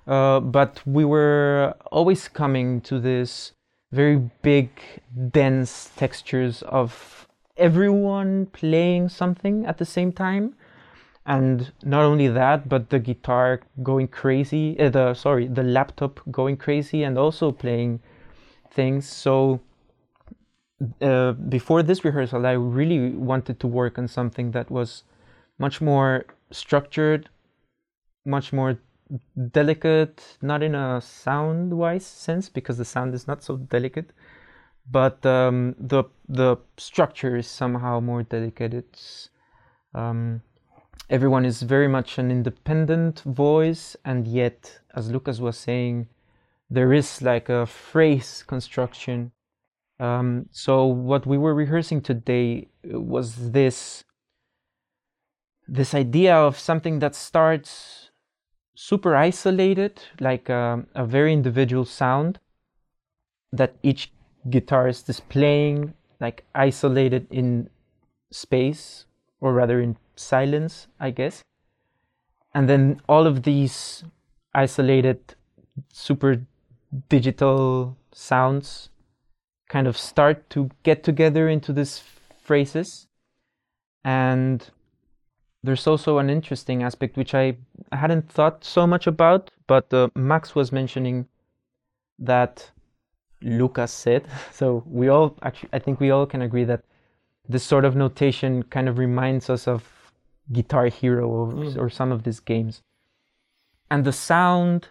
Uh, 0.07 0.40
but 0.40 0.81
we 0.87 1.05
were 1.05 1.74
always 1.92 2.29
coming 2.29 2.81
to 2.83 2.98
this 2.98 3.52
very 3.92 4.18
big, 4.40 4.70
dense 5.31 5.90
textures 5.96 6.62
of 6.62 7.26
everyone 7.59 8.46
playing 8.46 9.11
something 9.11 9.66
at 9.66 9.76
the 9.76 9.85
same 9.85 10.12
time 10.12 10.55
and 11.26 11.72
not 11.83 12.05
only 12.05 12.29
that 12.29 12.68
but 12.68 12.90
the 12.90 12.98
guitar 12.98 13.61
going 13.83 14.07
crazy 14.07 14.79
uh, 14.79 14.90
the 14.90 15.14
sorry 15.14 15.46
the 15.48 15.62
laptop 15.62 16.20
going 16.31 16.57
crazy 16.57 17.02
and 17.02 17.16
also 17.18 17.50
playing 17.50 17.98
things 18.70 19.09
so 19.09 19.59
uh, 21.01 21.33
before 21.33 21.83
this 21.83 22.05
rehearsal 22.05 22.47
i 22.47 22.53
really 22.53 23.11
wanted 23.11 23.59
to 23.61 23.67
work 23.67 23.99
on 23.99 24.07
something 24.07 24.51
that 24.51 24.71
was 24.71 25.05
much 25.59 25.81
more 25.81 26.27
structured 26.51 27.29
much 28.25 28.53
more 28.53 28.79
delicate 29.53 30.37
not 30.43 30.62
in 30.62 30.75
a 30.75 31.01
sound 31.01 31.73
wise 31.73 32.05
sense 32.05 32.49
because 32.49 32.77
the 32.77 32.85
sound 32.85 33.15
is 33.15 33.27
not 33.27 33.43
so 33.43 33.57
delicate 33.57 34.12
but 34.91 35.25
um, 35.27 35.75
the 35.79 36.05
the 36.29 36.57
structure 36.77 37.37
is 37.37 37.47
somehow 37.47 38.01
more 38.01 38.23
delicate. 38.23 38.75
It's 38.75 39.31
um, 39.95 40.43
everyone 41.11 41.45
is 41.45 41.62
very 41.62 41.89
much 41.89 42.19
an 42.19 42.31
independent 42.31 43.21
voice, 43.21 43.97
and 44.05 44.27
yet, 44.27 44.81
as 44.95 45.11
Lucas 45.11 45.41
was 45.41 45.57
saying, 45.57 46.09
there 46.71 46.93
is 46.93 47.23
like 47.23 47.49
a 47.49 47.67
phrase 47.67 48.45
construction. 48.47 49.33
Um, 49.98 50.48
so 50.50 50.85
what 50.87 51.26
we 51.26 51.38
were 51.38 51.54
rehearsing 51.54 52.00
today 52.00 52.68
was 52.85 53.52
this 53.52 54.04
this 55.68 55.94
idea 55.94 56.37
of 56.37 56.59
something 56.59 57.00
that 57.00 57.14
starts 57.14 58.11
super 58.76 59.16
isolated, 59.16 60.00
like 60.20 60.48
a, 60.48 60.85
a 60.94 61.04
very 61.04 61.32
individual 61.32 61.85
sound 61.85 62.38
that 63.52 63.74
each 63.82 64.12
guitarist 64.48 65.09
is 65.09 65.20
playing 65.20 65.94
like 66.20 66.44
isolated 66.54 67.26
in 67.30 67.68
space 68.30 69.06
or 69.40 69.52
rather 69.52 69.80
in 69.80 69.96
silence 70.14 70.88
i 71.00 71.11
guess. 71.11 71.42
And 72.54 72.68
then 72.68 73.00
all 73.09 73.26
of 73.26 73.42
these 73.42 74.04
isolated 74.54 75.35
super 75.92 76.40
digital 77.09 77.96
sounds 78.12 78.88
kind 79.68 79.87
of 79.87 79.96
start 79.96 80.48
to 80.50 80.70
get 80.83 81.02
together 81.02 81.48
into 81.48 81.72
these 81.72 82.02
phrases. 82.42 83.07
And 84.05 84.68
there's 85.62 85.87
also 85.87 86.18
an 86.18 86.31
interesting 86.31 86.83
aspect 86.83 87.16
which 87.16 87.35
I 87.35 87.57
hadn't 87.92 88.31
thought 88.31 88.64
so 88.64 88.87
much 88.87 89.07
about, 89.07 89.50
but 89.66 89.92
uh, 89.92 90.09
Max 90.14 90.55
was 90.55 90.70
mentioning 90.70 91.26
that 92.18 92.70
Lucas 93.42 93.92
said. 93.92 94.26
So 94.52 94.85
we 94.87 95.09
all 95.09 95.37
actually, 95.42 95.70
I 95.72 95.79
think 95.79 96.00
we 96.00 96.11
all 96.11 96.26
can 96.26 96.42
agree 96.42 96.64
that 96.64 96.83
this 97.48 97.64
sort 97.64 97.85
of 97.85 97.96
notation 97.96 98.62
kind 98.64 98.88
of 98.88 98.98
reminds 98.98 99.50
us 99.50 99.68
of 99.68 99.85
Guitar 100.52 100.87
Hero 100.87 101.29
or, 101.29 101.52
mm. 101.52 101.76
or 101.76 101.90
some 101.90 102.12
of 102.12 102.22
these 102.22 102.40
games. 102.40 102.83
And 103.90 104.05
the 104.05 104.12
sound 104.12 104.88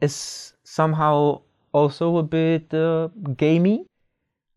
is 0.00 0.52
somehow 0.64 1.40
also 1.72 2.16
a 2.18 2.22
bit 2.22 2.72
uh, 2.72 3.08
gamey. 3.36 3.86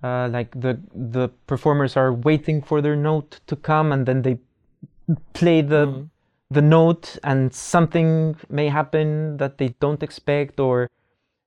Uh, 0.02 0.30
like 0.30 0.52
the 0.60 0.80
the 0.94 1.28
performers 1.46 1.98
are 1.98 2.14
waiting 2.14 2.62
for 2.62 2.82
their 2.82 2.96
note 2.96 3.42
to 3.48 3.56
come, 3.56 3.92
and 3.92 4.06
then 4.06 4.22
they 4.22 4.40
play 5.34 5.62
the 5.62 5.88
mm. 5.88 6.10
the 6.50 6.62
note, 6.62 7.18
and 7.24 7.54
something 7.54 8.36
may 8.50 8.70
happen 8.70 9.38
that 9.38 9.58
they 9.58 9.70
don't 9.80 10.02
expect, 10.02 10.60
or 10.60 10.90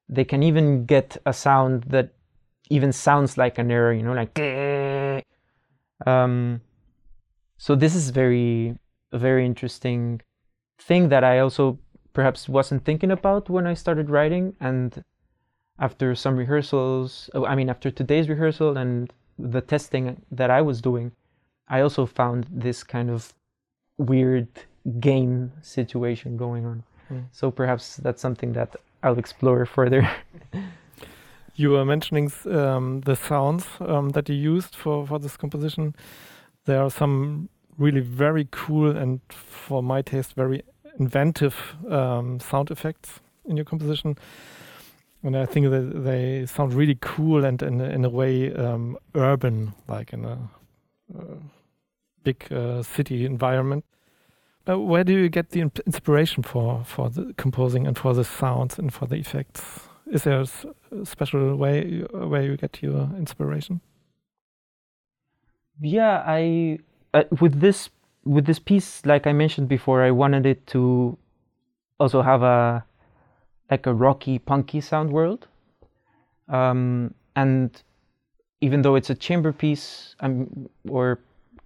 they 0.08 0.24
can 0.24 0.42
even 0.42 0.84
get 0.84 1.16
a 1.24 1.32
sound 1.32 1.84
that 1.84 2.10
even 2.68 2.92
sounds 2.92 3.38
like 3.38 3.58
an 3.58 3.70
error. 3.70 3.92
You 3.92 4.02
know, 4.02 4.12
like. 4.12 4.38
Um, 6.06 6.60
so 7.58 7.74
this 7.74 7.94
is 7.94 8.10
very 8.10 8.76
a 9.12 9.18
very 9.18 9.46
interesting 9.46 10.20
thing 10.78 11.10
that 11.10 11.22
I 11.22 11.38
also 11.38 11.78
perhaps 12.12 12.48
wasn't 12.48 12.84
thinking 12.84 13.10
about 13.10 13.48
when 13.48 13.66
I 13.66 13.74
started 13.74 14.10
writing. 14.10 14.56
And 14.60 15.04
after 15.78 16.14
some 16.14 16.36
rehearsals, 16.36 17.30
oh, 17.34 17.44
I 17.44 17.54
mean, 17.54 17.68
after 17.70 17.90
today's 17.90 18.28
rehearsal 18.28 18.76
and 18.76 19.12
the 19.38 19.60
testing 19.60 20.20
that 20.30 20.50
I 20.50 20.60
was 20.62 20.80
doing, 20.80 21.12
I 21.68 21.80
also 21.80 22.06
found 22.06 22.46
this 22.50 22.84
kind 22.84 23.10
of 23.10 23.32
weird 23.98 24.48
game 25.00 25.52
situation 25.62 26.36
going 26.36 26.66
on. 26.66 26.82
Mm. 27.10 27.24
So 27.32 27.50
perhaps 27.50 27.96
that's 27.96 28.20
something 28.20 28.52
that 28.52 28.76
I'll 29.02 29.18
explore 29.18 29.64
further. 29.66 30.08
you 31.54 31.70
were 31.70 31.84
mentioning 31.84 32.30
um, 32.46 33.00
the 33.02 33.16
sounds 33.16 33.66
um, 33.80 34.10
that 34.10 34.28
you 34.28 34.34
used 34.34 34.74
for, 34.74 35.06
for 35.06 35.18
this 35.18 35.36
composition. 35.36 35.94
There 36.64 36.82
are 36.82 36.90
some 36.90 37.48
really 37.78 38.00
very 38.00 38.48
cool 38.50 38.96
and, 38.96 39.20
for 39.28 39.82
my 39.82 40.02
taste, 40.02 40.34
very 40.34 40.62
inventive 40.98 41.56
um, 41.88 42.38
sound 42.38 42.70
effects 42.70 43.20
in 43.46 43.56
your 43.56 43.64
composition. 43.64 44.16
And 45.22 45.36
I 45.36 45.46
think 45.46 45.70
that 45.70 46.02
they 46.04 46.46
sound 46.46 46.74
really 46.74 46.98
cool 47.00 47.44
and 47.44 47.62
in, 47.62 47.80
in 47.80 48.04
a 48.04 48.08
way 48.08 48.52
um, 48.54 48.98
urban, 49.14 49.72
like 49.86 50.12
in 50.12 50.24
a 50.24 50.38
uh, 51.16 51.36
big 52.24 52.52
uh, 52.52 52.82
city 52.82 53.24
environment. 53.24 53.84
But 54.64 54.80
where 54.80 55.04
do 55.04 55.12
you 55.12 55.28
get 55.28 55.50
the 55.50 55.60
inspiration 55.86 56.42
for 56.42 56.84
for 56.84 57.10
the 57.10 57.34
composing 57.36 57.86
and 57.86 57.98
for 57.98 58.14
the 58.14 58.24
sounds 58.24 58.78
and 58.78 58.92
for 58.92 59.06
the 59.06 59.16
effects? 59.16 59.88
Is 60.06 60.24
there 60.24 60.40
a 60.40 61.04
special 61.04 61.56
way 61.56 62.04
where 62.12 62.42
you 62.42 62.56
get 62.56 62.82
your 62.82 63.08
inspiration? 63.16 63.80
Yeah, 65.80 66.22
I 66.26 66.78
uh, 67.14 67.24
with 67.40 67.60
this 67.60 67.90
with 68.24 68.46
this 68.46 68.58
piece, 68.58 69.04
like 69.04 69.26
I 69.26 69.32
mentioned 69.32 69.68
before, 69.68 70.02
I 70.02 70.10
wanted 70.10 70.46
it 70.46 70.66
to 70.68 71.18
also 71.98 72.22
have 72.22 72.42
a 72.42 72.84
like 73.72 73.86
a 73.86 73.94
rocky, 73.94 74.38
punky 74.38 74.82
sound 74.82 75.10
world. 75.10 75.48
Um, 76.58 77.14
and 77.34 77.70
even 78.60 78.82
though 78.82 78.96
it's 78.96 79.08
a 79.08 79.14
chamber 79.14 79.50
piece, 79.50 80.14
um, 80.20 80.68
or 80.96 81.06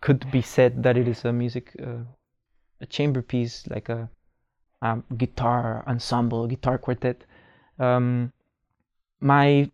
could 0.01 0.31
be 0.31 0.41
said 0.41 0.85
that 0.85 0.97
it 0.97 1.09
is 1.09 1.25
a 1.25 1.33
music, 1.33 1.75
uh, 1.83 2.05
a 2.81 2.87
chamber 2.87 3.23
piece, 3.23 3.67
like 3.75 3.89
a 3.89 4.09
um, 4.83 5.03
guitar 5.17 5.83
ensemble, 5.89 6.47
guitar 6.47 6.79
quartet. 6.79 7.25
Um, 7.81 8.33
my 9.21 9.69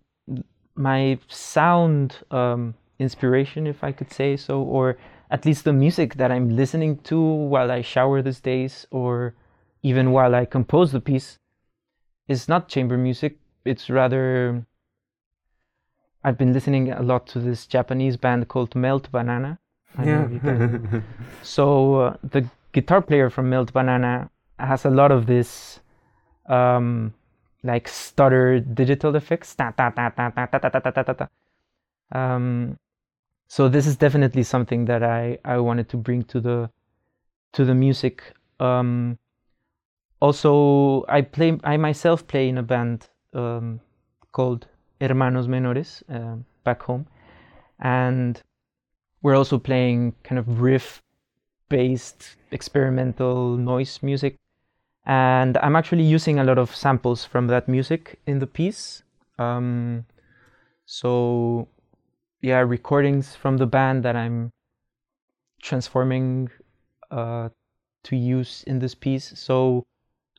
my 0.75 1.18
sound 1.29 2.16
um, 2.31 2.75
inspiration, 2.99 3.66
if 3.66 3.85
I 3.85 3.92
could 3.92 4.11
say 4.11 4.38
so, 4.38 4.62
or 4.62 4.97
at 5.31 5.45
least 5.45 5.64
the 5.64 5.73
music 5.85 6.14
that 6.14 6.33
I'm 6.33 6.49
listening 6.62 6.97
to 7.11 7.21
while 7.21 7.71
I 7.71 7.83
shower 7.83 8.23
these 8.23 8.40
days 8.40 8.87
or 8.90 9.35
even 9.83 10.12
while 10.12 10.35
I 10.35 10.47
compose 10.47 10.92
the 10.92 11.01
piece 11.01 11.38
is 12.29 12.49
not 12.49 12.69
chamber 12.69 12.97
music. 12.97 13.39
It's 13.65 13.91
rather. 13.91 14.65
I've 16.25 16.39
been 16.39 16.53
listening 16.53 16.93
a 16.93 17.03
lot 17.03 17.27
to 17.29 17.41
this 17.41 17.67
Japanese 17.67 18.17
band 18.17 18.49
called 18.49 18.75
Melt 18.75 19.11
Banana. 19.11 19.59
yeah. 20.03 20.29
so 21.43 21.95
uh, 21.97 22.17
the 22.23 22.49
guitar 22.73 23.03
player 23.03 23.29
from 23.29 23.51
Melt 23.51 23.73
Banana 23.73 24.31
has 24.59 24.85
a 24.85 24.91
lot 24.91 25.11
of 25.11 25.27
this 25.27 25.81
um, 26.47 27.13
like 27.63 27.89
stutter 27.89 28.61
digital 28.61 29.17
effects. 29.17 29.55
Um, 32.13 32.79
so 33.49 33.69
this 33.69 33.87
is 33.87 33.97
definitely 33.97 34.43
something 34.43 34.87
that 34.87 35.03
I, 35.03 35.39
I 35.45 35.59
wanted 35.59 35.89
to 35.91 35.97
bring 35.97 36.25
to 36.25 36.41
the 36.41 36.71
to 37.53 37.65
the 37.65 37.75
music. 37.75 38.23
Um, 38.61 39.19
also, 40.23 41.05
I 41.09 41.23
play 41.23 41.59
I 41.65 41.77
myself 41.77 42.29
play 42.29 42.49
in 42.49 42.57
a 42.57 42.63
band 42.63 43.09
um, 43.35 43.81
called 44.31 44.69
Hermanos 45.01 45.49
Menores 45.49 46.05
uh, 46.09 46.37
back 46.63 46.81
home, 46.83 47.09
and 47.81 48.41
we're 49.23 49.35
also 49.35 49.59
playing 49.59 50.15
kind 50.23 50.39
of 50.39 50.61
riff 50.61 51.03
based 51.69 52.37
experimental 52.53 53.57
noise 53.57 53.99
music. 54.03 54.37
And 55.05 55.57
i'm 55.57 55.75
actually 55.75 56.05
using 56.05 56.39
a 56.39 56.45
lot 56.45 56.59
of 56.59 56.73
samples 56.73 57.25
from 57.25 57.49
that 57.49 57.67
music 57.67 58.21
in 58.25 58.39
the 58.39 58.47
piece. 58.47 59.03
Um, 59.41 60.05
so 60.87 61.67
yeah 62.41 62.61
recordings 62.61 63.35
from 63.35 63.57
the 63.57 63.67
band 63.67 64.05
that 64.05 64.15
I'm 64.15 64.53
transforming 65.63 66.51
uh, 67.11 67.49
to 68.05 68.17
use 68.17 68.63
in 68.69 68.79
this 68.79 68.95
piece. 68.95 69.33
So 69.35 69.85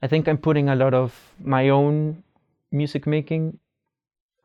I 0.03 0.07
think 0.07 0.27
I'm 0.27 0.37
putting 0.37 0.67
a 0.67 0.75
lot 0.75 0.93
of 0.93 1.17
my 1.39 1.69
own 1.69 2.23
music 2.71 3.07
making 3.07 3.57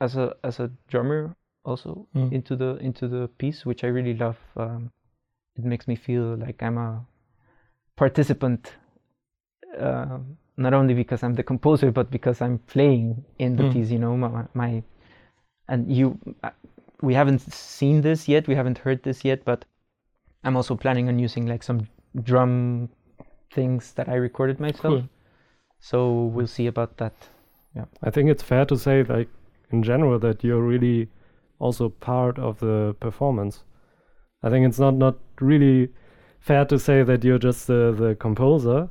as 0.01 0.17
a 0.17 0.37
as 0.45 0.61
a 0.61 0.71
drummer 0.87 1.35
also 1.65 2.07
mm. 2.15 2.33
into 2.33 2.55
the 2.55 2.77
into 2.77 3.09
the 3.09 3.29
piece, 3.39 3.67
which 3.67 3.83
I 3.83 3.89
really 3.89 4.15
love. 4.15 4.39
Um, 4.57 4.93
it 5.57 5.65
makes 5.65 5.89
me 5.89 5.97
feel 5.97 6.37
like 6.37 6.63
I'm 6.63 6.79
a 6.79 7.05
participant, 7.97 8.73
uh, 9.77 10.19
not 10.57 10.75
only 10.75 10.95
because 10.95 11.25
I'm 11.25 11.35
the 11.35 11.43
composer, 11.43 11.91
but 11.91 12.09
because 12.09 12.41
I'm 12.41 12.59
playing 12.69 13.25
in 13.41 13.57
the 13.57 13.65
mm. 13.65 13.73
piece. 13.73 13.91
You 13.91 13.99
know, 13.99 14.17
my, 14.17 14.45
my 14.55 14.85
and 15.69 15.91
you 15.91 16.21
we 17.01 17.15
haven't 17.15 17.41
seen 17.53 18.03
this 18.03 18.29
yet, 18.29 18.47
we 18.47 18.55
haven't 18.55 18.79
heard 18.79 19.03
this 19.03 19.25
yet, 19.25 19.45
but 19.45 19.65
I'm 20.45 20.57
also 20.57 20.77
planning 20.77 21.09
on 21.09 21.19
using 21.19 21.47
like 21.47 21.65
some 21.65 21.89
drum 22.23 22.91
things 23.51 23.93
that 23.95 24.09
I 24.09 24.15
recorded 24.15 24.61
myself. 24.61 25.03
Cool. 25.03 25.09
So 25.81 26.25
we'll 26.25 26.47
see 26.47 26.67
about 26.67 26.97
that. 26.99 27.15
Yeah. 27.75 27.85
I 28.03 28.11
think 28.11 28.31
it's 28.31 28.43
fair 28.43 28.65
to 28.67 28.77
say 28.77 29.03
like 29.03 29.29
in 29.71 29.83
general 29.83 30.19
that 30.19 30.43
you're 30.43 30.63
really 30.63 31.09
also 31.59 31.89
part 31.89 32.39
of 32.39 32.59
the 32.59 32.97
performance. 33.01 33.65
I 34.43 34.51
think 34.51 34.67
it's 34.67 34.79
not 34.79 34.95
not 34.95 35.17
really 35.41 35.91
fair 36.41 36.65
to 36.67 36.79
say 36.79 37.03
that 37.03 37.25
you're 37.25 37.39
just 37.39 37.67
the 37.67 37.95
the 37.97 38.15
composer 38.15 38.89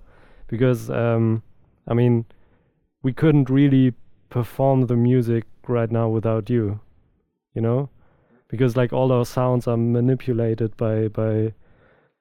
because 0.48 0.90
um 0.90 1.44
I 1.88 1.94
mean 1.94 2.26
we 3.04 3.14
couldn't 3.14 3.50
really 3.50 3.94
perform 4.30 4.88
the 4.88 4.96
music 4.96 5.46
right 5.68 5.92
now 5.92 6.10
without 6.10 6.50
you. 6.50 6.80
You 7.54 7.62
know? 7.62 7.90
because 8.50 8.78
like 8.78 8.94
all 8.94 9.12
our 9.12 9.26
sounds 9.26 9.68
are 9.68 9.78
manipulated 9.78 10.76
by 10.78 11.08
by 11.10 11.54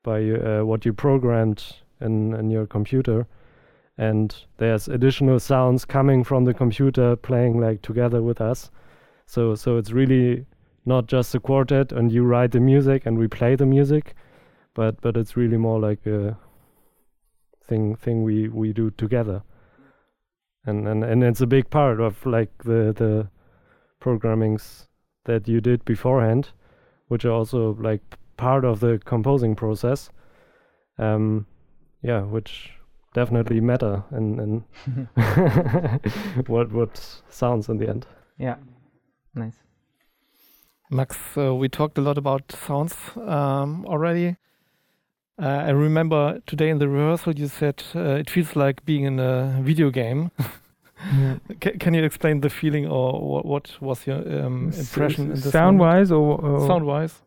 by 0.02 0.22
uh, 0.30 0.64
what 0.64 0.84
you 0.84 0.92
programmed 0.92 1.76
in 2.00 2.34
in 2.34 2.50
your 2.50 2.66
computer 2.66 3.26
and 3.98 4.44
there's 4.58 4.88
additional 4.88 5.40
sounds 5.40 5.84
coming 5.84 6.22
from 6.22 6.44
the 6.44 6.54
computer 6.54 7.16
playing 7.16 7.60
like 7.60 7.82
together 7.82 8.22
with 8.22 8.40
us 8.40 8.70
so 9.26 9.54
so 9.54 9.76
it's 9.76 9.92
really 9.92 10.44
not 10.84 11.06
just 11.06 11.34
a 11.34 11.40
quartet 11.40 11.92
and 11.92 12.12
you 12.12 12.22
write 12.22 12.52
the 12.52 12.60
music 12.60 13.06
and 13.06 13.18
we 13.18 13.26
play 13.26 13.54
the 13.56 13.66
music 13.66 14.14
but 14.74 15.00
but 15.00 15.16
it's 15.16 15.36
really 15.36 15.56
more 15.56 15.80
like 15.80 16.06
a 16.06 16.36
thing 17.64 17.96
thing 17.96 18.22
we 18.22 18.48
we 18.48 18.72
do 18.72 18.90
together 18.90 19.42
and 20.66 20.86
and 20.86 21.02
and 21.02 21.24
it's 21.24 21.40
a 21.40 21.46
big 21.46 21.70
part 21.70 22.00
of 22.00 22.24
like 22.26 22.50
the 22.64 22.92
the 22.96 23.28
programming's 24.00 24.88
that 25.24 25.48
you 25.48 25.60
did 25.60 25.84
beforehand, 25.84 26.50
which 27.08 27.24
are 27.24 27.32
also 27.32 27.74
like 27.74 28.00
part 28.36 28.64
of 28.64 28.80
the 28.80 29.00
composing 29.04 29.54
process. 29.54 30.10
Um, 30.98 31.46
yeah, 32.02 32.22
which 32.22 32.72
definitely 33.16 33.60
matter 33.60 34.04
and 34.10 34.40
and 34.40 34.62
what 36.46 36.70
what 36.70 37.22
sounds 37.30 37.68
in 37.68 37.78
the 37.78 37.88
end. 37.88 38.06
Yeah, 38.38 38.56
nice. 39.34 39.56
Max, 40.90 41.16
uh, 41.36 41.54
we 41.54 41.68
talked 41.68 41.98
a 41.98 42.02
lot 42.02 42.18
about 42.18 42.52
sounds 42.52 42.94
um, 43.16 43.86
already. 43.86 44.36
Uh, 45.42 45.68
I 45.68 45.70
remember 45.70 46.40
today 46.46 46.68
in 46.68 46.78
the 46.78 46.88
rehearsal 46.88 47.32
you 47.34 47.48
said 47.48 47.82
uh, 47.94 48.20
it 48.20 48.30
feels 48.30 48.54
like 48.54 48.84
being 48.84 49.04
in 49.04 49.18
a 49.18 49.60
video 49.62 49.90
game. 49.90 50.30
yeah. 51.18 51.36
can 51.80 51.94
you 51.94 52.04
explain 52.04 52.40
the 52.40 52.50
feeling 52.50 52.86
or 52.86 53.20
what, 53.20 53.46
what 53.46 53.82
was 53.82 54.06
your 54.06 54.18
um, 54.44 54.72
impression? 54.78 55.32
S 55.32 55.50
sound 55.50 55.78
wise 55.78 56.12
or, 56.12 56.40
or, 56.40 56.66
sound 56.66 56.84
wise? 56.84 57.22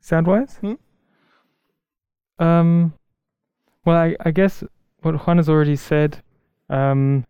Sound 0.00 0.26
wise? 0.26 0.56
Hmm? 0.60 0.74
Um, 2.38 2.92
well, 3.84 3.96
I, 3.96 4.16
I 4.24 4.30
guess 4.30 4.64
what 5.02 5.26
Juan 5.26 5.36
has 5.36 5.48
already 5.48 5.76
said. 5.76 6.22
Um, 6.68 7.24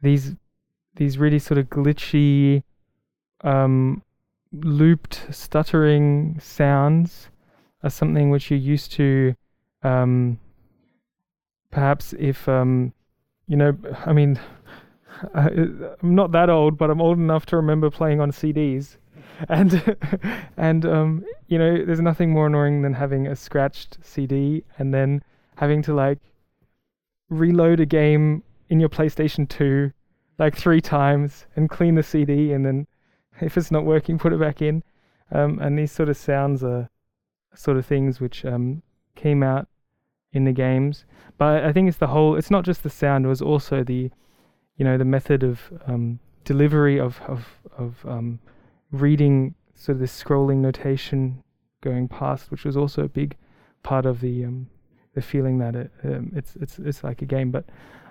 these 0.00 0.34
these 0.94 1.18
really 1.18 1.38
sort 1.38 1.58
of 1.58 1.68
glitchy, 1.68 2.62
um, 3.42 4.02
looped, 4.52 5.26
stuttering 5.30 6.38
sounds 6.40 7.28
are 7.82 7.90
something 7.90 8.30
which 8.30 8.50
you're 8.50 8.58
used 8.58 8.92
to. 8.92 9.34
Um, 9.82 10.38
perhaps 11.70 12.14
if 12.18 12.48
um, 12.48 12.92
you 13.46 13.56
know, 13.56 13.76
I 14.04 14.12
mean, 14.12 14.38
I, 15.34 15.48
I'm 16.02 16.14
not 16.14 16.32
that 16.32 16.50
old, 16.50 16.78
but 16.78 16.90
I'm 16.90 17.00
old 17.00 17.18
enough 17.18 17.46
to 17.46 17.56
remember 17.56 17.90
playing 17.90 18.20
on 18.20 18.30
CDs, 18.30 18.96
and 19.48 19.96
and 20.56 20.86
um, 20.86 21.24
you 21.48 21.58
know, 21.58 21.84
there's 21.84 22.00
nothing 22.00 22.30
more 22.30 22.46
annoying 22.46 22.82
than 22.82 22.94
having 22.94 23.26
a 23.26 23.36
scratched 23.36 23.98
CD 24.02 24.64
and 24.78 24.92
then 24.92 25.22
having 25.56 25.82
to 25.82 25.94
like 25.94 26.18
reload 27.28 27.80
a 27.80 27.86
game 27.86 28.42
in 28.68 28.80
your 28.80 28.88
PlayStation 28.88 29.48
2 29.48 29.92
like 30.38 30.56
three 30.56 30.80
times 30.80 31.46
and 31.56 31.70
clean 31.70 31.94
the 31.94 32.02
CD 32.02 32.52
and 32.52 32.64
then 32.64 32.86
if 33.40 33.56
it's 33.56 33.70
not 33.70 33.84
working, 33.84 34.18
put 34.18 34.32
it 34.32 34.40
back 34.40 34.62
in. 34.62 34.82
Um, 35.32 35.58
and 35.58 35.78
these 35.78 35.92
sort 35.92 36.08
of 36.08 36.16
sounds 36.16 36.62
are 36.62 36.88
sort 37.54 37.76
of 37.76 37.86
things 37.86 38.20
which 38.20 38.44
um, 38.44 38.82
came 39.14 39.42
out 39.42 39.68
in 40.32 40.44
the 40.44 40.52
games. 40.52 41.04
But 41.38 41.64
I 41.64 41.72
think 41.72 41.88
it's 41.88 41.98
the 41.98 42.06
whole. 42.06 42.36
It's 42.36 42.50
not 42.50 42.64
just 42.64 42.82
the 42.82 42.90
sound; 42.90 43.24
it 43.24 43.28
was 43.28 43.42
also 43.42 43.82
the, 43.82 44.10
you 44.76 44.84
know, 44.84 44.96
the 44.96 45.04
method 45.04 45.42
of 45.42 45.60
um, 45.86 46.20
delivery 46.44 46.98
of 46.98 47.20
of 47.26 47.46
of 47.76 48.06
um, 48.06 48.38
reading 48.92 49.54
sort 49.74 49.96
of 49.96 50.00
this 50.00 50.22
scrolling 50.22 50.58
notation 50.58 51.42
going 51.82 52.08
past, 52.08 52.50
which 52.50 52.64
was 52.64 52.76
also 52.76 53.02
a 53.02 53.08
big 53.08 53.36
part 53.82 54.06
of 54.06 54.20
the 54.20 54.44
um, 54.44 54.68
the 55.16 55.22
feeling 55.22 55.58
that 55.58 55.74
it 55.74 55.90
um, 56.04 56.30
it's 56.36 56.54
it's 56.56 56.78
it's 56.78 57.02
like 57.02 57.22
a 57.22 57.24
game. 57.24 57.50
But 57.50 57.64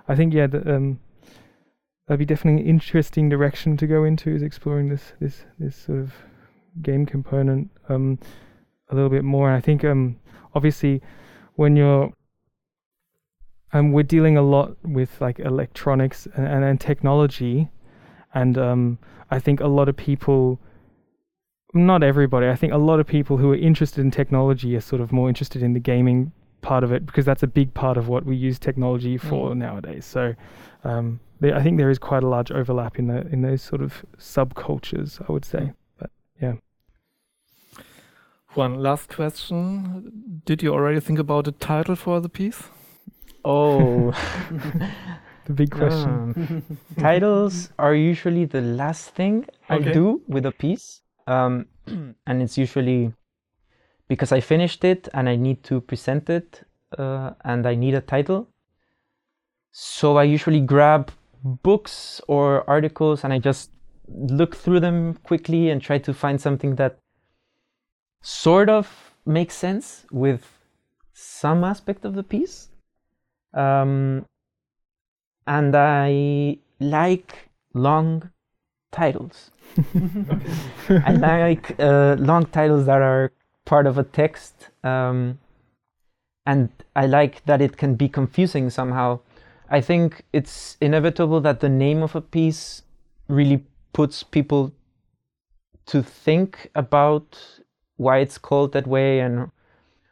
I 0.10 0.16
think 0.16 0.34
yeah, 0.34 0.48
the, 0.48 0.76
um, 0.76 1.00
that'd 2.08 2.20
be 2.20 2.26
definitely 2.26 2.64
an 2.64 2.68
interesting 2.68 3.30
direction 3.30 3.78
to 3.78 3.88
go 3.88 4.04
into 4.04 4.36
is 4.36 4.42
exploring 4.42 4.90
this 4.90 5.14
this 5.22 5.46
this 5.58 5.78
sort 5.78 6.00
of 6.00 6.14
game 6.82 7.06
component 7.06 7.70
um, 7.88 8.20
a 8.90 8.96
little 8.96 9.10
bit 9.10 9.24
more. 9.24 9.48
And 9.48 9.56
I 9.56 9.62
think 9.62 9.86
um, 9.86 10.18
obviously 10.56 11.02
when 11.56 11.78
you're 11.78 12.12
um, 13.72 13.92
we're 13.92 14.04
dealing 14.04 14.36
a 14.36 14.42
lot 14.42 14.76
with 14.84 15.22
like 15.22 15.40
electronics 15.40 16.28
and, 16.36 16.48
and, 16.48 16.64
and 16.64 16.82
technology, 16.82 17.70
and 18.34 18.58
um, 18.58 18.98
I 19.30 19.40
think 19.40 19.60
a 19.60 19.68
lot 19.68 19.90
of 19.90 19.96
people, 19.96 20.60
not 21.74 22.02
everybody, 22.02 22.48
I 22.48 22.56
think 22.56 22.74
a 22.74 22.78
lot 22.78 23.00
of 23.00 23.06
people 23.06 23.38
who 23.38 23.52
are 23.52 23.56
interested 23.56 24.02
in 24.02 24.12
technology 24.12 24.76
are 24.76 24.82
sort 24.82 25.02
of 25.02 25.12
more 25.12 25.30
interested 25.30 25.62
in 25.62 25.74
the 25.74 25.80
gaming 25.80 26.32
part 26.66 26.84
of 26.84 26.92
it 26.92 27.06
because 27.06 27.26
that's 27.26 27.44
a 27.44 27.48
big 27.48 27.74
part 27.74 27.96
of 27.96 28.08
what 28.08 28.26
we 28.26 28.36
use 28.36 28.58
technology 28.58 29.18
for 29.18 29.52
mm. 29.52 29.58
nowadays. 29.58 30.04
So 30.04 30.34
um, 30.84 31.20
there, 31.40 31.56
I 31.56 31.62
think 31.62 31.78
there 31.78 31.92
is 31.92 32.00
quite 32.00 32.24
a 32.24 32.28
large 32.28 32.52
overlap 32.52 32.98
in 32.98 33.08
the 33.08 33.20
in 33.34 33.42
those 33.42 33.62
sort 33.62 33.82
of 33.82 34.04
subcultures, 34.18 35.22
I 35.28 35.32
would 35.32 35.46
say. 35.46 35.60
Mm. 35.60 35.74
But 36.00 36.10
yeah. 36.42 36.56
One 38.56 38.76
last 38.88 39.10
question. 39.10 39.62
Did 40.46 40.64
you 40.64 40.74
already 40.74 41.02
think 41.02 41.20
about 41.20 41.48
a 41.48 41.52
title 41.52 41.96
for 41.96 42.20
the 42.20 42.30
piece? 42.30 42.62
Oh, 43.44 44.12
the 45.46 45.54
big 45.54 45.70
question. 45.70 46.10
Um, 46.10 46.78
titles 46.98 47.70
are 47.78 47.94
usually 47.94 48.46
the 48.46 48.62
last 48.62 49.10
thing 49.10 49.46
okay. 49.70 49.90
I 49.90 49.94
do 49.94 50.22
with 50.28 50.46
a 50.46 50.52
piece. 50.52 51.02
Um, 51.28 51.68
and 52.28 52.42
it's 52.42 52.58
usually 52.58 53.14
because 54.08 54.32
I 54.32 54.40
finished 54.40 54.84
it 54.84 55.08
and 55.14 55.28
I 55.28 55.36
need 55.36 55.64
to 55.64 55.82
present 55.82 56.30
it 56.30 56.64
uh, 56.98 57.32
and 57.44 57.66
I 57.66 57.76
need 57.76 57.94
a 57.94 58.02
title. 58.02 58.48
So 59.72 60.18
I 60.18 60.24
usually 60.24 60.62
grab 60.62 61.12
books 61.44 62.22
or 62.28 62.68
articles 62.70 63.24
and 63.24 63.34
I 63.34 63.40
just 63.40 63.72
look 64.08 64.56
through 64.56 64.80
them 64.80 65.16
quickly 65.24 65.70
and 65.70 65.82
try 65.82 65.98
to 65.98 66.14
find 66.14 66.40
something 66.40 66.76
that 66.76 66.98
sort 68.22 68.70
of 68.70 69.14
makes 69.26 69.56
sense 69.56 70.06
with 70.12 70.60
some 71.14 71.64
aspect 71.64 72.06
of 72.06 72.16
the 72.16 72.24
piece. 72.24 72.70
Um, 73.54 74.26
and 75.48 75.76
I 75.76 76.58
like 76.80 77.50
long 77.74 78.32
titles. 78.92 79.52
I 80.90 81.14
like 81.14 81.76
uh, 81.80 82.16
long 82.20 82.46
titles 82.48 82.86
that 82.86 83.02
are 83.02 83.32
part 83.66 83.88
of 83.88 83.98
a 83.98 84.04
text. 84.04 84.70
Um, 84.84 85.40
and 86.46 86.70
I 86.96 87.08
like 87.08 87.44
that 87.46 87.62
it 87.62 87.78
can 87.78 87.96
be 87.96 88.08
confusing 88.08 88.70
somehow. 88.70 89.20
I 89.70 89.82
think 89.82 90.24
it's 90.32 90.78
inevitable 90.80 91.42
that 91.42 91.60
the 91.60 91.70
name 91.70 92.04
of 92.04 92.16
a 92.16 92.22
piece 92.22 92.84
really 93.28 93.66
puts 93.94 94.22
people 94.24 94.72
to 95.88 96.04
think 96.04 96.70
about 96.76 97.62
why 97.98 98.20
it's 98.20 98.38
called 98.38 98.74
that 98.74 98.86
way 98.86 99.20
and 99.20 99.50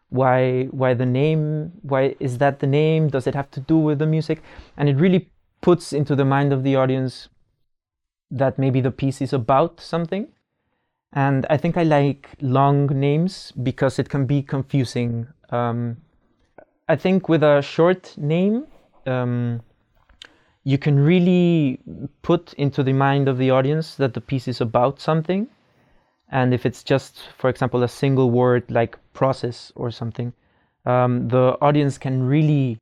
why 0.10 0.66
why 0.66 0.94
the 0.94 1.06
name 1.06 1.72
why 1.82 2.16
is 2.20 2.38
that 2.38 2.60
the 2.60 2.68
name 2.68 3.10
does 3.10 3.26
it 3.26 3.34
have 3.34 3.50
to 3.50 3.60
do 3.60 3.78
with 3.78 3.98
the 4.00 4.06
music 4.06 4.42
and 4.78 4.88
it 4.88 4.96
really 4.96 5.30
puts 5.62 5.92
into 5.92 6.16
the 6.16 6.24
mind 6.24 6.54
of 6.54 6.64
the 6.64 6.76
audience 6.76 7.30
that 8.30 8.60
maybe 8.60 8.80
the 8.80 8.92
piece 8.92 9.22
is 9.22 9.34
about 9.34 9.80
something 9.80 10.28
and 11.16 11.46
i 11.50 11.58
think 11.58 11.78
i 11.78 11.84
like 11.84 12.30
long 12.42 12.88
names 12.88 13.52
because 13.64 14.00
it 14.00 14.10
can 14.10 14.26
be 14.26 14.42
confusing 14.42 15.28
um, 15.50 15.98
i 16.90 16.96
think 16.96 17.30
with 17.30 17.44
a 17.44 17.62
short 17.62 18.16
name 18.18 18.66
um, 19.06 19.62
you 20.64 20.78
can 20.78 20.98
really 20.98 21.80
put 22.22 22.54
into 22.54 22.84
the 22.84 22.94
mind 22.94 23.28
of 23.28 23.38
the 23.38 23.52
audience 23.52 23.96
that 23.96 24.14
the 24.14 24.22
piece 24.22 24.48
is 24.48 24.62
about 24.62 25.00
something 25.00 25.48
and 26.34 26.52
if 26.52 26.66
it's 26.66 26.84
just, 26.84 27.30
for 27.38 27.48
example, 27.48 27.84
a 27.84 27.88
single 27.88 28.32
word 28.32 28.70
like 28.72 28.98
process 29.14 29.72
or 29.76 29.92
something, 29.92 30.34
um, 30.84 31.28
the 31.28 31.56
audience 31.62 32.00
can 32.00 32.24
really 32.24 32.80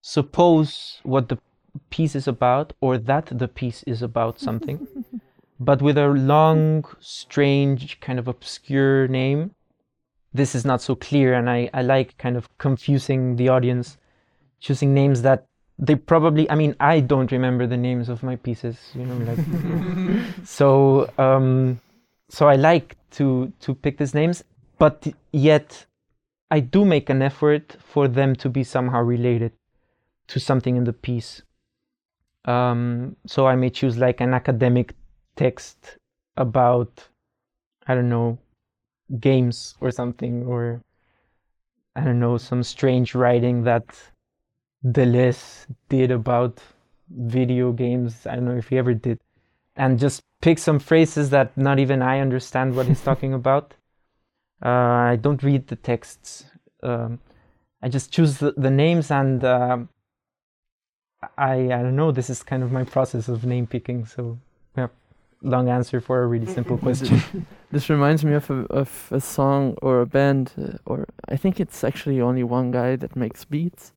suppose 0.00 1.00
what 1.02 1.28
the 1.28 1.38
piece 1.90 2.14
is 2.14 2.28
about 2.28 2.72
or 2.80 2.98
that 2.98 3.26
the 3.36 3.48
piece 3.48 3.82
is 3.82 4.00
about 4.00 4.38
something. 4.38 4.86
but 5.64 5.82
with 5.82 5.98
a 5.98 6.08
long, 6.08 6.84
strange, 7.00 8.00
kind 8.00 8.18
of 8.18 8.28
obscure 8.28 9.08
name, 9.08 9.54
this 10.32 10.54
is 10.54 10.64
not 10.64 10.80
so 10.80 10.94
clear. 10.94 11.34
And 11.34 11.48
I, 11.48 11.68
I 11.74 11.82
like 11.82 12.16
kind 12.18 12.36
of 12.36 12.48
confusing 12.58 13.36
the 13.36 13.48
audience, 13.48 13.98
choosing 14.60 14.94
names 14.94 15.22
that 15.22 15.46
they 15.78 15.96
probably 15.96 16.48
i 16.50 16.54
mean 16.54 16.76
i 16.80 17.00
don't 17.00 17.32
remember 17.32 17.66
the 17.66 17.78
names 17.78 18.10
of 18.10 18.22
my 18.22 18.36
pieces 18.36 18.76
you 18.94 19.06
know 19.06 19.16
like 19.24 19.38
so 20.44 21.10
um 21.16 21.80
so 22.32 22.48
I 22.48 22.56
like 22.56 22.96
to 23.12 23.52
to 23.60 23.74
pick 23.74 23.98
these 23.98 24.14
names, 24.14 24.42
but 24.78 25.06
yet 25.32 25.84
I 26.50 26.60
do 26.60 26.84
make 26.84 27.10
an 27.10 27.20
effort 27.20 27.76
for 27.78 28.08
them 28.08 28.34
to 28.36 28.48
be 28.48 28.64
somehow 28.64 29.02
related 29.02 29.52
to 30.28 30.40
something 30.40 30.76
in 30.76 30.84
the 30.84 30.94
piece. 30.94 31.42
Um, 32.46 33.16
so 33.26 33.46
I 33.46 33.54
may 33.54 33.68
choose 33.68 33.98
like 33.98 34.20
an 34.20 34.32
academic 34.32 34.94
text 35.36 35.98
about 36.36 37.08
I 37.86 37.94
don't 37.94 38.08
know 38.08 38.38
games 39.20 39.74
or 39.80 39.90
something, 39.90 40.46
or 40.46 40.82
I 41.96 42.02
don't 42.04 42.20
know 42.20 42.38
some 42.38 42.62
strange 42.62 43.14
writing 43.14 43.64
that 43.64 43.84
Deleuze 44.84 45.66
did 45.88 46.10
about 46.10 46.60
video 47.10 47.72
games. 47.72 48.26
I 48.26 48.34
don't 48.36 48.44
know 48.44 48.56
if 48.56 48.68
he 48.68 48.78
ever 48.78 48.94
did, 48.94 49.20
and 49.76 49.98
just 49.98 50.22
pick 50.40 50.58
some 50.58 50.78
phrases 50.78 51.30
that 51.30 51.56
not 51.56 51.78
even 51.78 52.02
I 52.02 52.20
understand 52.20 52.74
what 52.74 52.86
he's 52.86 53.02
talking 53.10 53.34
about. 53.34 53.74
Uh, 54.64 54.68
I 55.12 55.18
don't 55.20 55.42
read 55.42 55.66
the 55.66 55.76
texts. 55.76 56.44
Um, 56.82 57.18
I 57.82 57.88
just 57.88 58.12
choose 58.12 58.38
the, 58.38 58.52
the 58.56 58.70
names 58.70 59.10
and 59.10 59.42
uh, 59.42 59.78
I 61.36 61.54
I 61.54 61.82
don't 61.82 61.96
know. 61.96 62.12
This 62.12 62.30
is 62.30 62.42
kind 62.42 62.62
of 62.62 62.70
my 62.70 62.84
process 62.84 63.28
of 63.28 63.44
name 63.44 63.66
picking. 63.66 64.06
So 64.06 64.38
long 65.42 65.68
answer 65.68 66.00
for 66.00 66.22
a 66.22 66.26
really 66.26 66.46
simple 66.46 66.78
question. 66.86 67.46
this 67.70 67.88
reminds 67.88 68.24
me 68.24 68.34
of 68.34 68.50
a 68.50 68.64
of 68.70 69.08
a 69.10 69.20
song 69.20 69.76
or 69.82 70.00
a 70.00 70.06
band, 70.06 70.52
uh, 70.58 70.78
or 70.86 71.08
I 71.28 71.36
think 71.36 71.60
it's 71.60 71.84
actually 71.84 72.20
only 72.20 72.42
one 72.42 72.70
guy 72.70 72.96
that 72.96 73.16
makes 73.16 73.44
beats. 73.44 73.92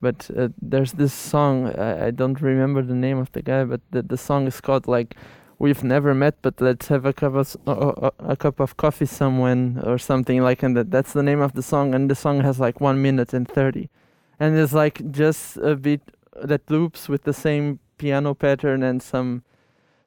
But 0.00 0.30
uh, 0.36 0.48
there's 0.62 0.92
this 0.92 1.12
song 1.12 1.74
I, 1.76 2.06
I 2.06 2.10
don't 2.10 2.40
remember 2.40 2.82
the 2.82 2.94
name 2.94 3.18
of 3.18 3.32
the 3.32 3.42
guy, 3.42 3.64
but 3.64 3.80
the 3.90 4.02
the 4.02 4.16
song 4.16 4.46
is 4.46 4.60
called 4.60 4.86
like 4.86 5.16
we've 5.58 5.82
never 5.82 6.14
met, 6.14 6.36
but 6.40 6.60
let's 6.60 6.88
have 6.88 7.04
a 7.04 7.12
cup 7.12 7.34
of 7.34 7.56
uh, 7.66 8.10
a 8.18 8.36
cup 8.36 8.60
of 8.60 8.76
coffee 8.76 9.06
somewhere 9.06 9.74
or 9.84 9.98
something 9.98 10.42
like, 10.42 10.62
and 10.62 10.76
that 10.76 10.90
that's 10.90 11.12
the 11.12 11.22
name 11.22 11.40
of 11.40 11.52
the 11.52 11.62
song, 11.62 11.94
and 11.94 12.10
the 12.10 12.14
song 12.14 12.40
has 12.40 12.60
like 12.60 12.80
one 12.80 13.02
minute 13.02 13.32
and 13.34 13.48
thirty, 13.48 13.90
and 14.38 14.56
it's 14.56 14.72
like 14.72 15.10
just 15.10 15.56
a 15.56 15.74
beat 15.74 16.02
that 16.42 16.70
loops 16.70 17.08
with 17.08 17.24
the 17.24 17.32
same 17.32 17.80
piano 17.98 18.34
pattern 18.34 18.82
and 18.82 19.02
some 19.02 19.42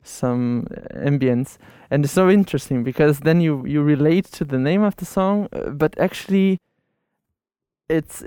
some 0.03 0.67
ambience. 0.93 1.57
And 1.89 2.05
it's 2.05 2.13
so 2.13 2.29
interesting 2.29 2.83
because 2.83 3.19
then 3.19 3.41
you 3.41 3.65
you 3.65 3.81
relate 3.81 4.25
to 4.33 4.45
the 4.45 4.57
name 4.57 4.83
of 4.83 4.95
the 4.95 5.05
song 5.05 5.47
uh, 5.51 5.69
but 5.69 5.97
actually 5.99 6.57
it's 7.89 8.23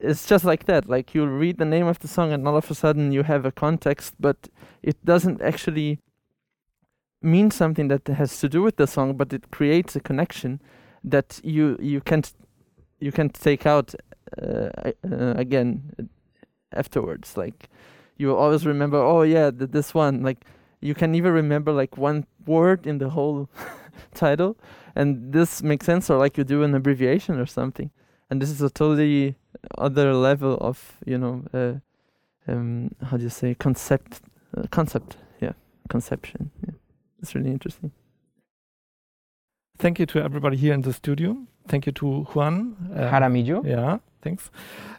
it's 0.00 0.26
just 0.26 0.44
like 0.44 0.64
that. 0.64 0.88
Like 0.88 1.14
you 1.14 1.26
read 1.26 1.58
the 1.58 1.64
name 1.64 1.86
of 1.86 1.98
the 1.98 2.08
song 2.08 2.32
and 2.32 2.48
all 2.48 2.56
of 2.56 2.70
a 2.70 2.74
sudden 2.74 3.12
you 3.12 3.22
have 3.24 3.44
a 3.44 3.52
context 3.52 4.14
but 4.18 4.48
it 4.82 4.96
doesn't 5.04 5.42
actually 5.42 5.98
mean 7.22 7.50
something 7.50 7.88
that 7.88 8.06
has 8.08 8.38
to 8.40 8.48
do 8.48 8.62
with 8.62 8.76
the 8.76 8.86
song 8.86 9.16
but 9.16 9.32
it 9.32 9.50
creates 9.50 9.96
a 9.96 10.00
connection 10.00 10.60
that 11.04 11.40
you 11.42 11.76
you 11.80 12.00
can't 12.00 12.32
you 13.00 13.12
can't 13.12 13.34
take 13.34 13.66
out 13.66 13.94
uh, 14.42 14.68
uh, 15.10 15.34
again 15.36 16.08
afterwards. 16.72 17.36
Like 17.36 17.68
you 18.16 18.28
will 18.28 18.36
always 18.36 18.66
remember 18.66 18.98
oh 18.98 19.22
yeah 19.22 19.50
th- 19.50 19.70
this 19.70 19.94
one. 19.94 20.22
Like 20.22 20.44
you 20.80 20.94
can 20.94 21.14
even 21.14 21.32
remember 21.32 21.72
like 21.72 21.96
one 21.96 22.26
word 22.46 22.86
in 22.86 22.98
the 22.98 23.10
whole 23.10 23.48
title 24.14 24.56
and 24.94 25.32
this 25.32 25.62
makes 25.62 25.86
sense 25.86 26.10
or 26.10 26.18
like 26.18 26.36
you 26.38 26.44
do 26.44 26.62
an 26.62 26.74
abbreviation 26.74 27.38
or 27.38 27.46
something. 27.46 27.90
And 28.30 28.42
this 28.42 28.50
is 28.50 28.60
a 28.60 28.70
totally 28.70 29.36
other 29.78 30.12
level 30.14 30.56
of 30.60 30.98
you 31.06 31.18
know 31.18 31.44
uh, 31.54 31.74
um, 32.50 32.90
how 33.02 33.16
do 33.16 33.22
you 33.22 33.30
say 33.30 33.54
concept 33.54 34.20
uh, 34.56 34.62
concept. 34.70 35.16
Yeah 35.40 35.52
conception. 35.88 36.50
Yeah 36.66 36.74
it's 37.20 37.34
really 37.34 37.50
interesting. 37.50 37.92
Thank 39.78 39.98
you 39.98 40.06
to 40.06 40.22
everybody 40.22 40.56
here 40.56 40.72
in 40.74 40.82
the 40.82 40.92
studio. 40.92 41.36
Thank 41.68 41.86
you 41.86 41.92
to 41.92 42.22
juan 42.34 42.76
uh, 42.94 43.10
jaramillo. 43.10 43.64
yeah 43.64 43.98
thanks. 44.22 44.50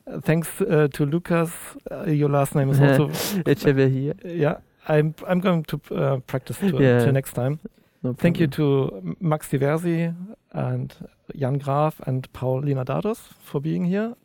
Uh, 0.05 0.21
thanks 0.21 0.61
uh, 0.61 0.87
to 0.93 1.05
lucas. 1.05 1.51
Uh, 1.91 2.05
your 2.05 2.29
last 2.29 2.55
name 2.55 2.69
is 2.69 2.79
also 2.79 3.07
Echeverria. 3.51 4.13
yeah 4.23 4.57
I'm 4.87 5.13
I'm 5.27 5.39
going 5.39 5.63
to 5.65 5.81
uh, 5.91 6.17
practice 6.27 6.57
to, 6.59 6.67
yeah. 6.79 7.05
to 7.05 7.11
next 7.11 7.33
time. 7.33 7.59
No 8.03 8.13
Thank 8.13 8.39
you 8.39 8.47
to 8.47 9.15
Max 9.19 9.49
Diversi 9.49 10.13
and 10.51 10.93
Jan 11.35 11.57
Graf 11.57 11.99
and 12.05 12.31
Paul 12.31 12.61
Linardatos 12.61 13.19
for 13.41 13.59
being 13.59 13.85
here. 13.85 14.15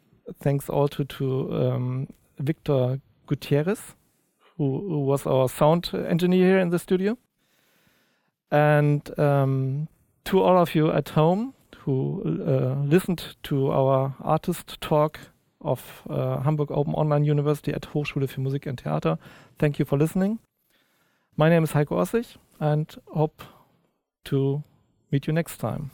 Thanks 0.41 0.69
also 0.69 1.05
to 1.05 1.53
um, 1.53 2.09
Victor 2.39 3.01
Gutierrez, 3.27 3.97
who, 4.57 4.89
who, 4.89 5.01
was 5.01 5.27
our 5.27 5.49
sound 5.49 5.91
engineer 5.95 6.47
here 6.47 6.59
in 6.59 6.71
the 6.71 6.79
studio. 6.79 7.17
And 8.51 9.19
um, 9.19 9.89
to 10.27 10.43
all 10.43 10.59
of 10.59 10.75
you 10.75 10.93
at 10.93 11.09
home 11.11 11.55
who 11.79 12.23
uh, 12.47 12.85
listened 12.85 13.37
to 13.45 13.73
our 13.73 14.15
artist 14.21 14.81
talk 14.81 15.19
of 15.61 16.03
uh, 16.09 16.41
Hamburg 16.43 16.71
Open 16.71 16.95
Online 16.95 17.25
University 17.25 17.73
at 17.73 17.95
Hochschule 17.95 18.29
für 18.29 18.41
Musik 18.41 18.67
und 18.67 18.83
Theater, 18.83 19.19
thank 19.59 19.79
you 19.79 19.87
for 19.87 19.99
listening. 19.99 20.39
My 21.37 21.49
name 21.49 21.65
is 21.65 21.73
Heiko 21.73 21.97
Ossig 21.97 22.37
and 22.61 22.95
hope 23.09 23.43
to 24.27 24.63
meet 25.11 25.27
you 25.27 25.33
next 25.33 25.57
time. 25.57 25.91